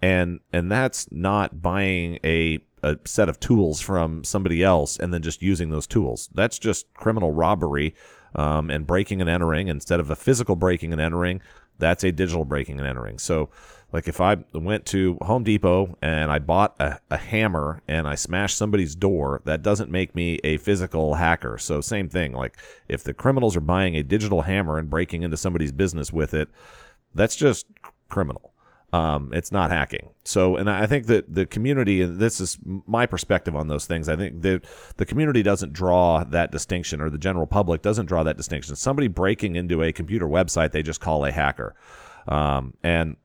[0.00, 5.22] and and that's not buying a a set of tools from somebody else and then
[5.22, 6.28] just using those tools.
[6.34, 7.94] That's just criminal robbery
[8.36, 11.42] um, and breaking and entering instead of a physical breaking and entering.
[11.78, 13.18] That's a digital breaking and entering.
[13.18, 13.50] So
[13.92, 18.16] like if I went to Home Depot and I bought a, a, hammer and I
[18.16, 21.56] smashed somebody's door, that doesn't make me a physical hacker.
[21.56, 22.32] So same thing.
[22.32, 26.34] Like if the criminals are buying a digital hammer and breaking into somebody's business with
[26.34, 26.48] it,
[27.14, 27.66] that's just
[28.08, 28.52] criminal.
[28.92, 30.10] um, it's not hacking.
[30.24, 34.08] So, and I think that the community, and this is my perspective on those things.
[34.08, 34.64] I think that
[34.96, 38.76] the community doesn't draw that distinction, or the general public doesn't draw that distinction.
[38.76, 41.74] Somebody breaking into a computer website, they just call a hacker,
[42.28, 43.16] um, and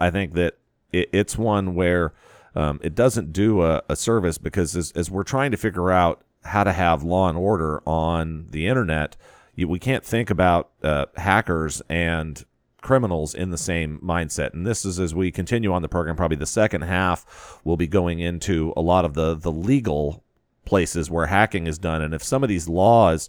[0.00, 0.54] I think that
[0.92, 2.12] it, it's one where
[2.54, 6.22] um, it doesn't do a, a service because as, as, we're trying to figure out
[6.44, 9.16] how to have law and order on the internet,
[9.54, 12.44] you, we can't think about uh, hackers and
[12.80, 14.52] criminals in the same mindset.
[14.52, 17.86] And this is as we continue on the program, probably the second half will be
[17.86, 20.22] going into a lot of the the legal
[20.64, 22.02] places where hacking is done.
[22.02, 23.28] And if some of these laws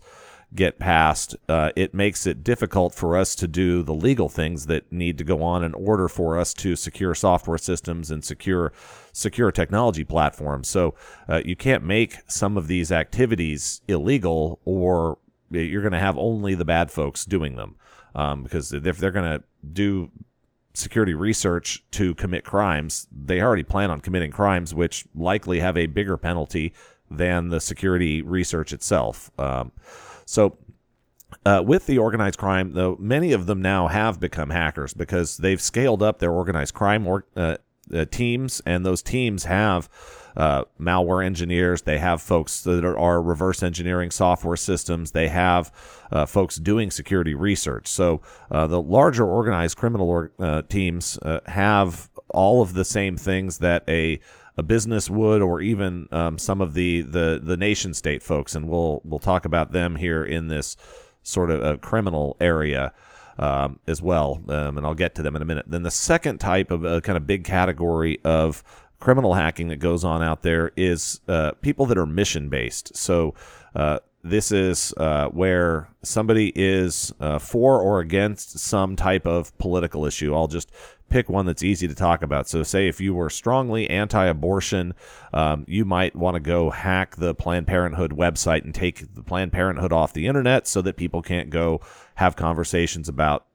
[0.55, 4.91] get passed, uh, it makes it difficult for us to do the legal things that
[4.91, 8.71] need to go on in order for us to secure software systems and secure
[9.11, 10.67] secure technology platforms.
[10.67, 10.95] So
[11.29, 15.17] uh, you can't make some of these activities illegal, or
[15.49, 17.75] you're going to have only the bad folks doing them.
[18.13, 19.43] Um, because if they're going to
[19.73, 20.11] do
[20.73, 25.85] security research to commit crimes, they already plan on committing crimes, which likely have a
[25.87, 26.73] bigger penalty
[27.09, 29.31] than the security research itself.
[29.37, 29.71] Um,
[30.25, 30.57] so
[31.45, 35.61] uh, with the organized crime, though, many of them now have become hackers because they've
[35.61, 37.57] scaled up their organized crime or, uh,
[37.93, 39.87] uh, teams, and those teams have
[40.35, 41.83] uh, malware engineers.
[41.83, 45.11] They have folks that are, are, reverse engineering software systems.
[45.11, 45.71] They have
[46.11, 47.87] uh, folks doing security research.
[47.87, 50.31] So uh, the larger organized criminal or,
[50.63, 54.19] teams have all of the same things that a
[54.57, 58.69] a business would, or even um, some of the, the the nation state folks, and
[58.69, 60.77] we'll we'll talk about them here in this
[61.23, 62.93] sort of a criminal area.
[63.37, 65.65] Um, as well, um, and I'll get to them in a minute.
[65.67, 68.63] Then the second type of a kind of big category of
[69.01, 72.95] criminal hacking that goes on out there is uh, people that are mission based.
[72.95, 73.33] So
[73.75, 80.05] uh, this is uh, where somebody is uh, for or against some type of political
[80.05, 80.33] issue.
[80.33, 80.71] I'll just
[81.09, 82.47] pick one that's easy to talk about.
[82.47, 84.93] So, say if you were strongly anti abortion,
[85.33, 89.51] um, you might want to go hack the Planned Parenthood website and take the Planned
[89.51, 91.81] Parenthood off the internet so that people can't go
[92.15, 93.45] have conversations about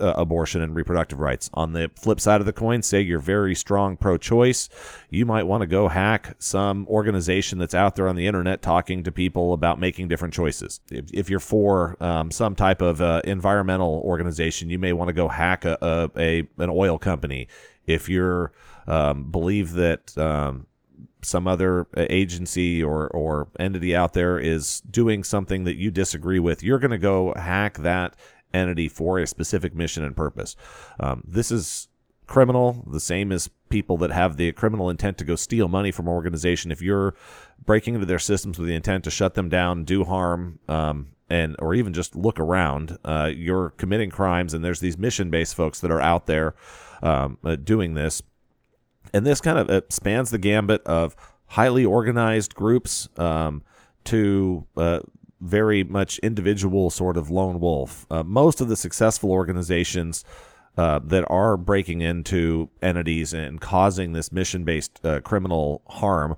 [0.00, 1.50] uh, abortion and reproductive rights.
[1.54, 4.68] On the flip side of the coin, say you're very strong pro choice,
[5.10, 9.02] you might want to go hack some organization that's out there on the internet talking
[9.04, 10.80] to people about making different choices.
[10.90, 15.14] If, if you're for um, some type of uh, environmental organization, you may want to
[15.14, 17.48] go hack a, a, a an oil company.
[17.86, 18.52] If you're
[18.86, 20.66] um, believe that um,
[21.22, 26.62] some other agency or, or entity out there is doing something that you disagree with,
[26.62, 28.14] you're going to go hack that
[28.52, 30.56] entity for a specific mission and purpose.
[30.98, 31.88] Um, this is
[32.26, 36.08] criminal, the same as people that have the criminal intent to go steal money from
[36.08, 36.70] an organization.
[36.70, 37.14] If you're
[37.64, 41.56] breaking into their systems with the intent to shut them down, do harm, um, and
[41.58, 44.54] or even just look around, uh, you're committing crimes.
[44.54, 46.54] And there's these mission-based folks that are out there
[47.02, 48.22] um, uh, doing this,
[49.12, 51.16] and this kind of spans the gambit of
[51.46, 53.62] highly organized groups um,
[54.04, 55.00] to uh,
[55.40, 58.06] very much individual sort of lone wolf.
[58.10, 60.24] Uh, most of the successful organizations
[60.76, 66.36] uh, that are breaking into entities and causing this mission based uh, criminal harm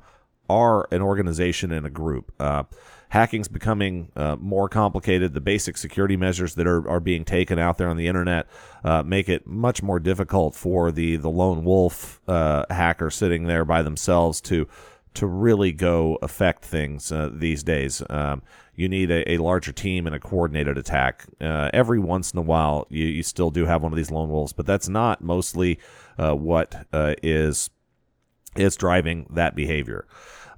[0.48, 2.32] are an organization and a group.
[2.40, 2.62] Uh,
[3.10, 5.34] hacking's becoming uh, more complicated.
[5.34, 8.46] The basic security measures that are, are being taken out there on the internet
[8.84, 13.82] uh, make it much more difficult for the, the lone wolf hacker sitting there by
[13.82, 14.68] themselves to
[15.18, 18.02] to really go affect things uh, these days.
[18.08, 18.40] Um,
[18.78, 21.26] you need a, a, larger team and a coordinated attack.
[21.40, 24.30] Uh, every once in a while, you, you still do have one of these lone
[24.30, 25.80] wolves, but that's not mostly
[26.16, 27.70] uh, what uh, is
[28.54, 30.06] is driving that behavior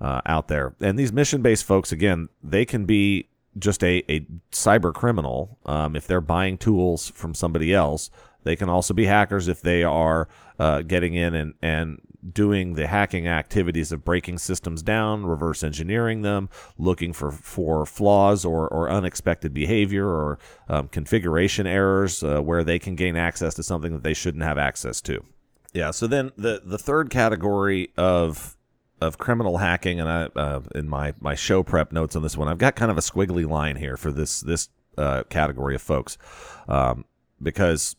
[0.03, 0.75] uh, out there.
[0.81, 4.21] And these mission based folks, again, they can be just a, a
[4.53, 8.11] cyber criminal um, if they're buying tools from somebody else.
[8.45, 12.01] They can also be hackers if they are uh, getting in and, and
[12.33, 16.49] doing the hacking activities of breaking systems down, reverse engineering them,
[16.79, 22.79] looking for, for flaws or, or unexpected behavior or um, configuration errors uh, where they
[22.79, 25.25] can gain access to something that they shouldn't have access to.
[25.73, 25.93] Yeah.
[25.93, 28.57] So then the the third category of
[29.01, 32.49] of criminal hacking, and I uh, in my my show prep notes on this one,
[32.49, 34.69] I've got kind of a squiggly line here for this this
[34.99, 36.19] uh, category of folks,
[36.69, 37.05] um,
[37.41, 37.97] because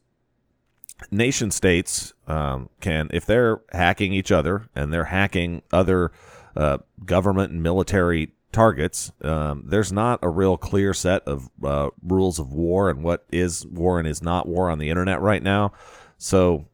[1.09, 6.11] nation states um, can, if they're hacking each other and they're hacking other
[6.55, 12.39] uh, government and military targets, um, there's not a real clear set of uh, rules
[12.39, 15.71] of war and what is war and is not war on the internet right now.
[16.17, 16.67] So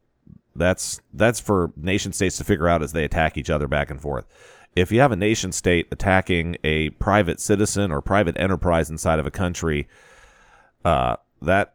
[0.54, 4.00] that's that's for nation states to figure out as they attack each other back and
[4.00, 4.26] forth.
[4.74, 9.26] If you have a nation state attacking a private citizen or private enterprise inside of
[9.26, 9.88] a country,
[10.84, 11.74] uh, that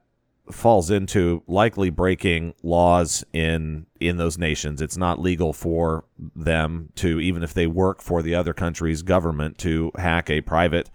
[0.51, 4.81] falls into likely breaking laws in in those nations.
[4.81, 9.57] It's not legal for them to, even if they work for the other country's government,
[9.59, 10.89] to hack a private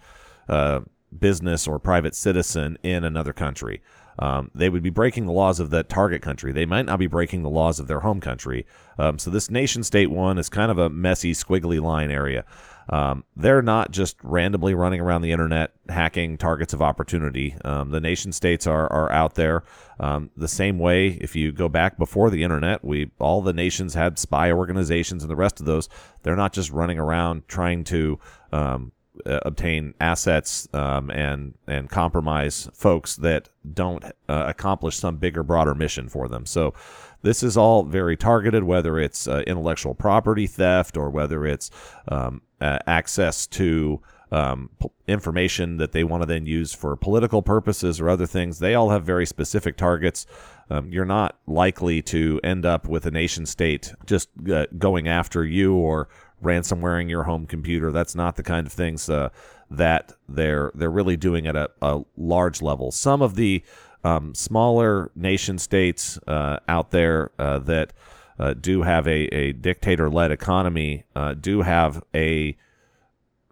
[0.47, 0.81] uh,
[1.17, 3.81] business or private citizen in another country.
[4.19, 6.51] Um, they would be breaking the laws of that target country.
[6.51, 8.65] They might not be breaking the laws of their home country.
[8.97, 12.43] Um, so this nation state one is kind of a messy, squiggly line area.
[12.89, 17.55] Um, they're not just randomly running around the internet hacking targets of opportunity.
[17.63, 19.63] Um, the nation states are, are out there
[19.99, 21.09] um, the same way.
[21.09, 25.29] If you go back before the internet, we all the nations had spy organizations and
[25.29, 25.87] the rest of those.
[26.23, 28.19] They're not just running around trying to
[28.51, 28.91] um,
[29.25, 34.09] uh, obtain assets um, and and compromise folks that don't uh,
[34.47, 36.45] accomplish some bigger, broader mission for them.
[36.45, 36.73] So
[37.21, 41.69] this is all very targeted, whether it's uh, intellectual property theft or whether it's
[42.07, 44.01] um, uh, access to
[44.31, 48.59] um, p- information that they want to then use for political purposes or other things.
[48.59, 50.25] They all have very specific targets.
[50.69, 55.43] Um, you're not likely to end up with a nation state just uh, going after
[55.43, 56.09] you or
[56.43, 57.91] ransomwaring your home computer.
[57.91, 59.29] That's not the kind of things uh,
[59.71, 62.91] that they're they're really doing at a, a large level.
[62.91, 63.63] Some of the
[64.03, 67.93] um, smaller nation states uh, out there uh, that
[68.39, 72.55] uh, do have a, a dictator led economy uh, do have a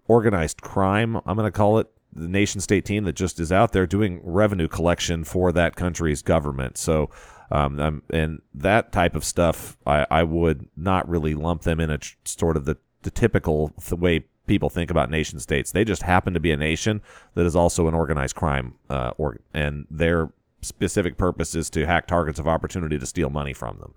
[0.06, 1.16] organized crime.
[1.26, 4.20] I'm going to call it the nation state team that just is out there doing
[4.24, 6.78] revenue collection for that country's government.
[6.78, 7.10] So,
[7.50, 11.98] um, and that type of stuff, I, I, would not really lump them in a
[11.98, 15.72] tr- sort of the, the typical th- way people think about nation states.
[15.72, 17.00] They just happen to be a nation
[17.34, 20.30] that is also an organized crime, uh, or, and their
[20.60, 23.94] specific purpose is to hack targets of opportunity to steal money from them.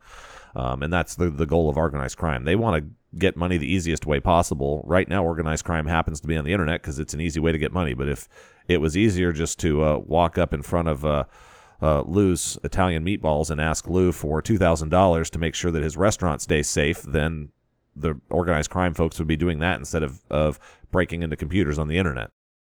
[0.53, 2.43] Um, and that's the, the goal of organized crime.
[2.43, 4.83] They want to get money the easiest way possible.
[4.85, 7.51] Right now, organized crime happens to be on the internet because it's an easy way
[7.51, 7.93] to get money.
[7.93, 8.27] But if
[8.67, 11.23] it was easier just to uh, walk up in front of uh,
[11.81, 15.83] uh, Lou's Italian meatballs and ask Lou for two thousand dollars to make sure that
[15.83, 17.49] his restaurant stays safe, then
[17.95, 20.59] the organized crime folks would be doing that instead of, of
[20.91, 22.29] breaking into computers on the internet.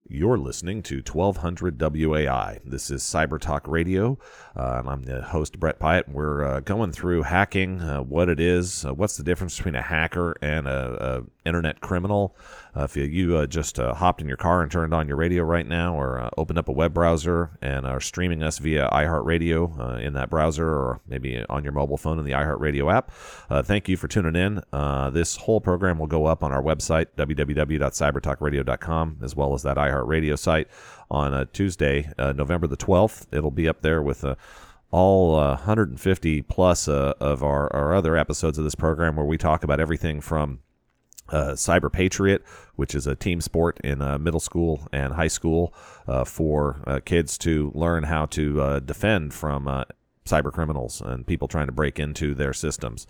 [0.10, 2.62] You're listening to 1200 WOAI.
[2.64, 4.18] This is Cyber Talk Radio.
[4.56, 6.08] Uh, I'm the host, Bret Piatt.
[6.08, 9.82] We're uh, going through hacking, uh, what it is, uh, what's the difference between a
[9.82, 12.36] hacker and a internet criminal,
[12.76, 15.18] uh, if you, you uh, just uh, hopped in your car and turned on your
[15.18, 18.88] radio right now, or uh, opened up a web browser and are streaming us via
[18.92, 23.12] iHeartRadio uh, in that browser, or maybe on your mobile phone in the iHeartRadio app,
[23.50, 24.62] uh, thank you for tuning in.
[25.14, 30.38] this whole program will go up on our website, www.cybertalkradio.com, as well as that iHeartRadio
[30.38, 30.68] site
[31.10, 33.26] on Tuesday, November the 12th.
[33.32, 34.24] It'll be up there with
[34.92, 39.38] all uh, 150 plus uh, of our, our other episodes of this program where we
[39.38, 40.60] talk about everything from
[41.30, 42.44] uh, Cyber Patriot,
[42.76, 45.74] which is a team sport in uh, middle school and high school
[46.08, 49.84] uh, for uh, kids to learn how to uh, defend from uh,
[50.26, 53.08] cyber criminals and people trying to break into their systems.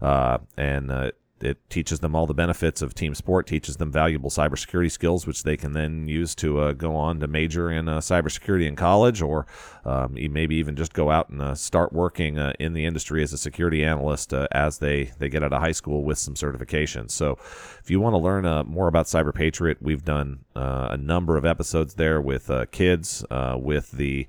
[0.00, 5.26] and it teaches them all the benefits of team sport, teaches them valuable cybersecurity skills,
[5.26, 8.76] which they can then use to uh, go on to major in uh, cybersecurity in
[8.76, 9.46] college, or
[9.84, 13.32] um, maybe even just go out and uh, start working uh, in the industry as
[13.32, 17.10] a security analyst uh, as they, they get out of high school with some certifications.
[17.12, 17.38] So,
[17.80, 21.44] if you want to learn uh, more about Cyber Patriot, we've done a number of
[21.44, 24.26] episodes there with kids, with the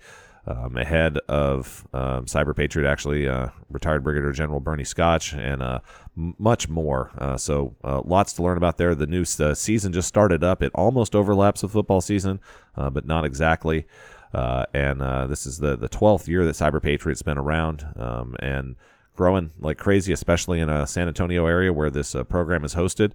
[0.49, 5.79] um, ahead of um, Cyber Patriot, actually, uh, retired Brigadier General Bernie Skoch, and uh,
[6.17, 7.11] m- much more.
[7.17, 8.95] Uh, so, uh, lots to learn about there.
[8.95, 10.63] The new uh, season just started up.
[10.63, 12.39] It almost overlaps with football season,
[12.75, 13.85] uh, but not exactly.
[14.33, 18.75] and this is the, the 12th year that Cyber Patriot's been around um, and
[19.15, 23.11] growing like crazy, especially in a San Antonio area where this program is hosted,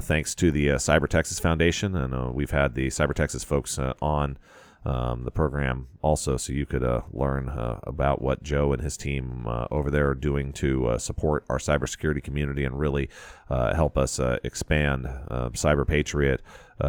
[0.00, 1.94] thanks to the Cyber Texas Foundation.
[1.94, 4.38] And we've had the Cyber Texas folks on
[4.84, 8.96] um, the program also, so you could uh, learn uh, about what Joe and his
[8.96, 13.10] team uh, over there are doing to uh, support our cybersecurity community and really
[13.50, 16.42] uh, help us uh, expand Cyber Patriot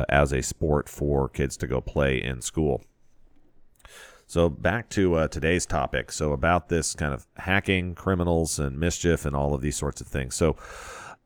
[0.07, 2.81] as a sport for kids to go play in school.
[4.25, 6.13] So back to today's topic.
[6.13, 10.07] So about this kind of hacking, criminals, and mischief, and all of these sorts of
[10.07, 10.35] things.
[10.35, 10.55] So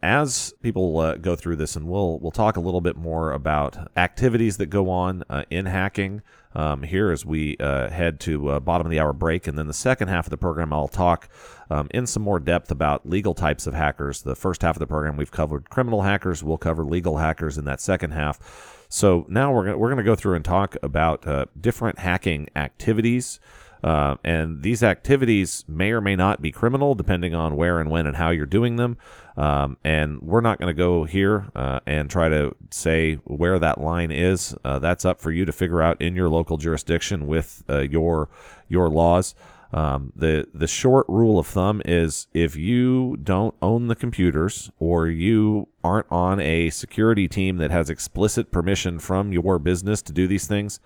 [0.02, 3.92] as people uh, go through this, and we'll we'll talk a little bit more about
[3.98, 6.22] activities that go on uh, in hacking
[6.56, 9.68] um, here as we uh, head to uh, bottom of the hour break, and then
[9.68, 11.30] the second half of the program, I'll talk
[11.70, 14.22] um, in some more depth about legal types of hackers.
[14.22, 16.44] The first half of the program, we've covered criminal hackers.
[16.44, 18.86] We'll cover legal hackers in that second half.
[18.90, 22.50] So now we're gonna, we're going to go through and talk about uh, different hacking
[22.56, 23.40] activities.
[23.86, 28.08] Uh, and these activities may or may not be criminal, depending on where and when
[28.08, 28.98] and how you're doing them.
[29.38, 33.80] Um, and we're not going to go here uh, and try to say where that
[33.80, 34.56] line is.
[34.66, 38.28] Uh, that's up for you to figure out in your local jurisdiction with uh, your
[38.68, 39.36] your laws.
[39.72, 45.10] Um, the the short rule of thumb is if you don't own the computers or
[45.10, 50.26] you aren't on a security team that has explicit permission from your business to do
[50.28, 50.80] these things,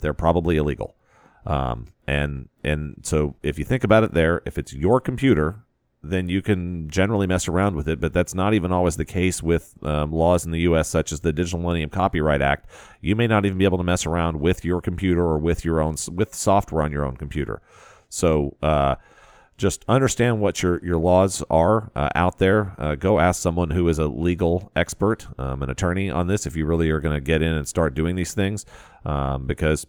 [0.00, 0.96] they're probably illegal.
[1.46, 5.64] Um, and and so if you think about it, there, if it's your computer,
[6.02, 8.00] then you can generally mess around with it.
[8.00, 11.20] But that's not even always the case with um, laws in the U.S., such as
[11.20, 12.68] the Digital Millennium Copyright Act.
[13.00, 15.80] You may not even be able to mess around with your computer or with your
[15.80, 17.62] own with software on your own computer.
[18.08, 18.96] So uh,
[19.56, 22.74] just understand what your, your laws are uh, out there.
[22.78, 26.56] Uh, go ask someone who is a legal expert, um, an attorney on this, if
[26.56, 28.66] you really are going to get in and start doing these things,
[29.04, 29.86] um, because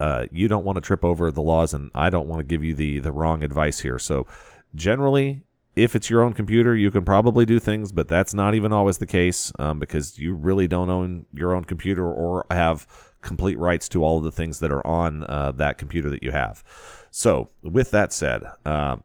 [0.00, 2.64] uh, you don't want to trip over the laws, and I don't want to give
[2.64, 3.98] you the the wrong advice here.
[3.98, 4.26] So
[4.74, 5.42] generally.
[5.74, 8.98] If it's your own computer, you can probably do things, but that's not even always
[8.98, 12.86] the case um, because you really don't own your own computer or have
[13.22, 16.30] complete rights to all of the things that are on uh, that computer that you
[16.30, 16.62] have.
[17.10, 18.96] So, with that said, uh,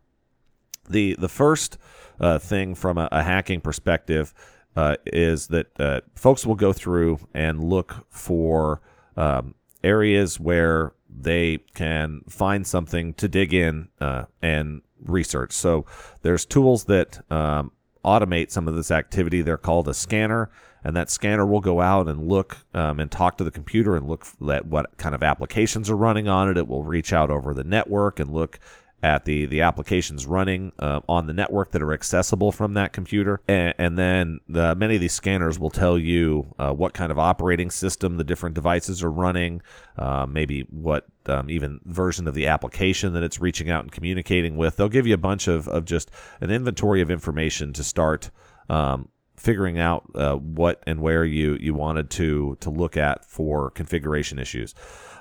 [0.89, 1.77] the the first
[2.19, 4.33] uh, thing from a, a hacking perspective
[4.75, 8.81] uh, is that uh, folks will go through and look for
[9.15, 9.55] um,
[9.87, 15.53] areas where they can find something to dig in uh, and research.
[15.53, 15.85] So,
[16.21, 17.71] there's tools that um,
[18.03, 19.41] automate some of this activity.
[19.41, 20.49] They're called a scanner
[20.87, 24.07] and that scanner will go out and look um, and talk to the computer and
[24.07, 26.57] look at what kind of applications are running on it.
[26.57, 28.57] It will reach out over the network and look
[29.03, 33.39] at the the applications running uh, on the network that are accessible from that computer,
[33.47, 37.19] and, and then the, many of these scanners will tell you uh, what kind of
[37.19, 39.61] operating system the different devices are running,
[39.97, 44.57] uh, maybe what um, even version of the application that it's reaching out and communicating
[44.57, 44.77] with.
[44.77, 46.09] They'll give you a bunch of of just
[46.41, 48.31] an inventory of information to start
[48.69, 53.69] um, figuring out uh, what and where you you wanted to to look at for
[53.69, 54.73] configuration issues.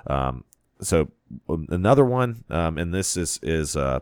[0.07, 0.45] Um,
[0.81, 1.11] so
[1.49, 4.01] um, another one, um, and this is is uh,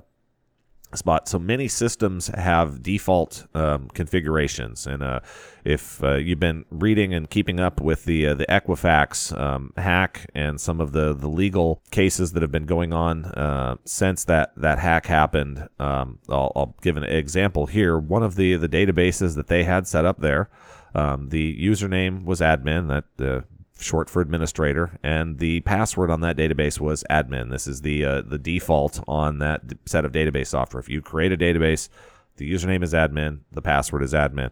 [0.97, 1.29] spot.
[1.29, 5.21] So many systems have default um, configurations, and uh,
[5.65, 10.27] if uh, you've been reading and keeping up with the uh, the Equifax um, hack
[10.35, 14.53] and some of the the legal cases that have been going on uh, since that
[14.57, 17.99] that hack happened, um, I'll, I'll, give an example here.
[17.99, 20.51] One of the the databases that they had set up there.
[20.97, 22.87] Um, the username was admin.
[22.87, 23.41] That uh,
[23.79, 27.51] short for administrator, and the password on that database was admin.
[27.51, 30.81] This is the uh, the default on that set of database software.
[30.81, 31.89] If you create a database,
[32.37, 34.51] the username is admin, the password is admin,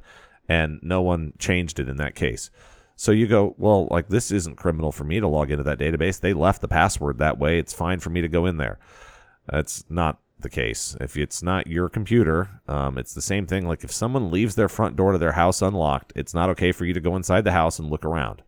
[0.49, 2.51] and no one changed it in that case.
[2.97, 6.21] So you go, well, like this isn't criminal for me to log into that database.
[6.21, 7.59] They left the password that way.
[7.59, 8.79] It's fine for me to go in there.
[9.49, 10.97] That's not the case.
[11.01, 13.67] If it's not your computer, um, it's the same thing.
[13.67, 16.85] Like if someone leaves their front door to their house unlocked, it's not okay for
[16.85, 18.43] you to go inside the house and look around.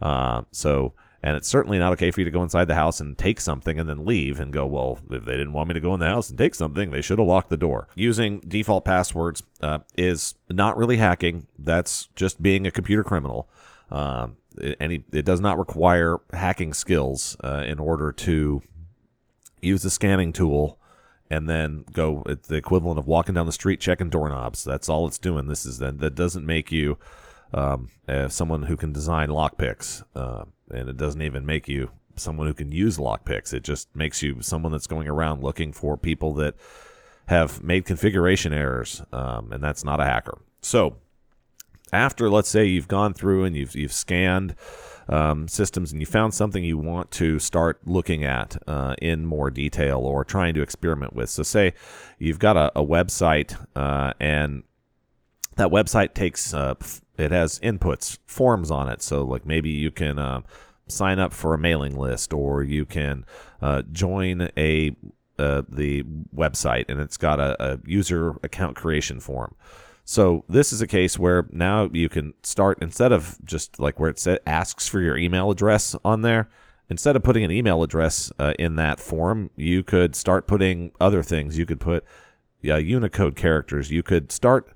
[0.00, 3.18] Uh, so, and it's certainly not okay for you to go inside the house and
[3.18, 5.94] take something and then leave and go, well, if they didn't want me to go
[5.94, 7.88] in the house and take something, they should have locked the door.
[7.94, 11.46] Using default passwords uh, is not really hacking.
[11.58, 13.48] That's just being a computer criminal.
[13.90, 14.28] Uh,
[14.60, 18.62] it does not require hacking skills uh, in order to
[19.60, 20.78] use the scanning tool
[21.30, 24.64] and then go the equivalent of walking down the street checking doorknobs.
[24.64, 25.46] That's all it's doing.
[25.46, 26.98] This is that doesn't make you
[27.54, 32.46] um, as someone who can design lockpicks, uh, and it doesn't even make you someone
[32.46, 33.52] who can use lockpicks.
[33.52, 36.54] It just makes you someone that's going around looking for people that
[37.26, 40.38] have made configuration errors, um, and that's not a hacker.
[40.62, 40.96] So,
[41.92, 44.54] after let's say you've gone through and you've you've scanned
[45.08, 49.50] um, systems and you found something you want to start looking at uh, in more
[49.50, 51.30] detail or trying to experiment with.
[51.30, 51.74] So, say
[52.18, 54.64] you've got a, a website uh, and
[55.56, 56.74] that website takes uh,
[57.18, 59.02] it has inputs forms on it.
[59.02, 60.42] So like maybe you can uh,
[60.86, 63.26] sign up for a mailing list or you can
[63.60, 64.96] uh, join a
[65.38, 66.02] uh, the
[66.34, 69.54] website and it's got a, a, user account creation form.
[70.04, 74.10] So this is a case where now you can start instead of just like where
[74.10, 76.48] it says asks for your email address on there
[76.88, 81.22] instead of putting an email address uh, in that form you could start putting other
[81.22, 81.56] things.
[81.56, 82.04] You could put
[82.60, 83.90] yeah, unicode characters.
[83.90, 84.72] You could start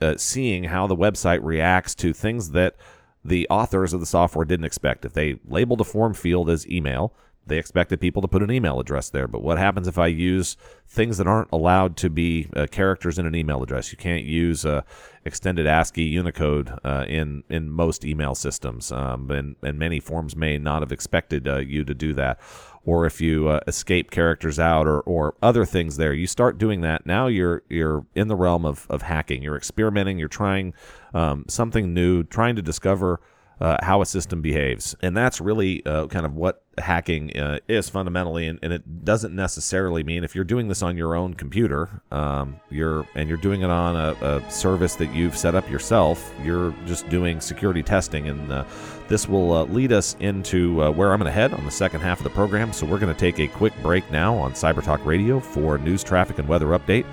[0.00, 2.76] uh, seeing how the website reacts to things that
[3.24, 5.04] the authors of the software didn't expect.
[5.04, 7.12] If they labeled a form field as email,
[7.46, 9.28] they expected people to put an email address there.
[9.28, 10.56] But what happens if I use
[10.88, 13.92] things that aren't allowed to be uh, characters in an email address?
[13.92, 14.82] You can't use uh,
[15.24, 20.58] extended ASCII Unicode uh, in in most email systems, um, and and many forms may
[20.58, 22.40] not have expected uh, you to do that.
[22.84, 26.82] Or if you uh, escape characters out, or, or other things there, you start doing
[26.82, 27.04] that.
[27.04, 29.42] Now you're you're in the realm of, of hacking.
[29.42, 30.18] You're experimenting.
[30.18, 30.72] You're trying
[31.12, 33.20] um, something new, trying to discover
[33.60, 34.94] uh, how a system behaves.
[35.00, 38.46] And that's really uh, kind of what hacking uh, is fundamentally.
[38.46, 42.60] And, and, it doesn't necessarily mean if you're doing this on your own computer, um,
[42.68, 46.74] you're and you're doing it on a, a, service that you've set up yourself, you're
[46.84, 48.28] just doing security testing.
[48.28, 48.64] And uh,
[49.08, 52.02] this will uh, lead us into uh, where I'm going to head on the second
[52.02, 52.74] half of the program.
[52.74, 56.04] So we're going to take a quick break now on Cyber Talk Radio for news,
[56.04, 57.06] traffic, and weather update.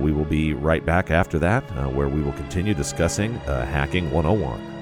[0.00, 1.62] we will be right back after that,
[1.92, 4.75] where we will continue discussing Hacking 101.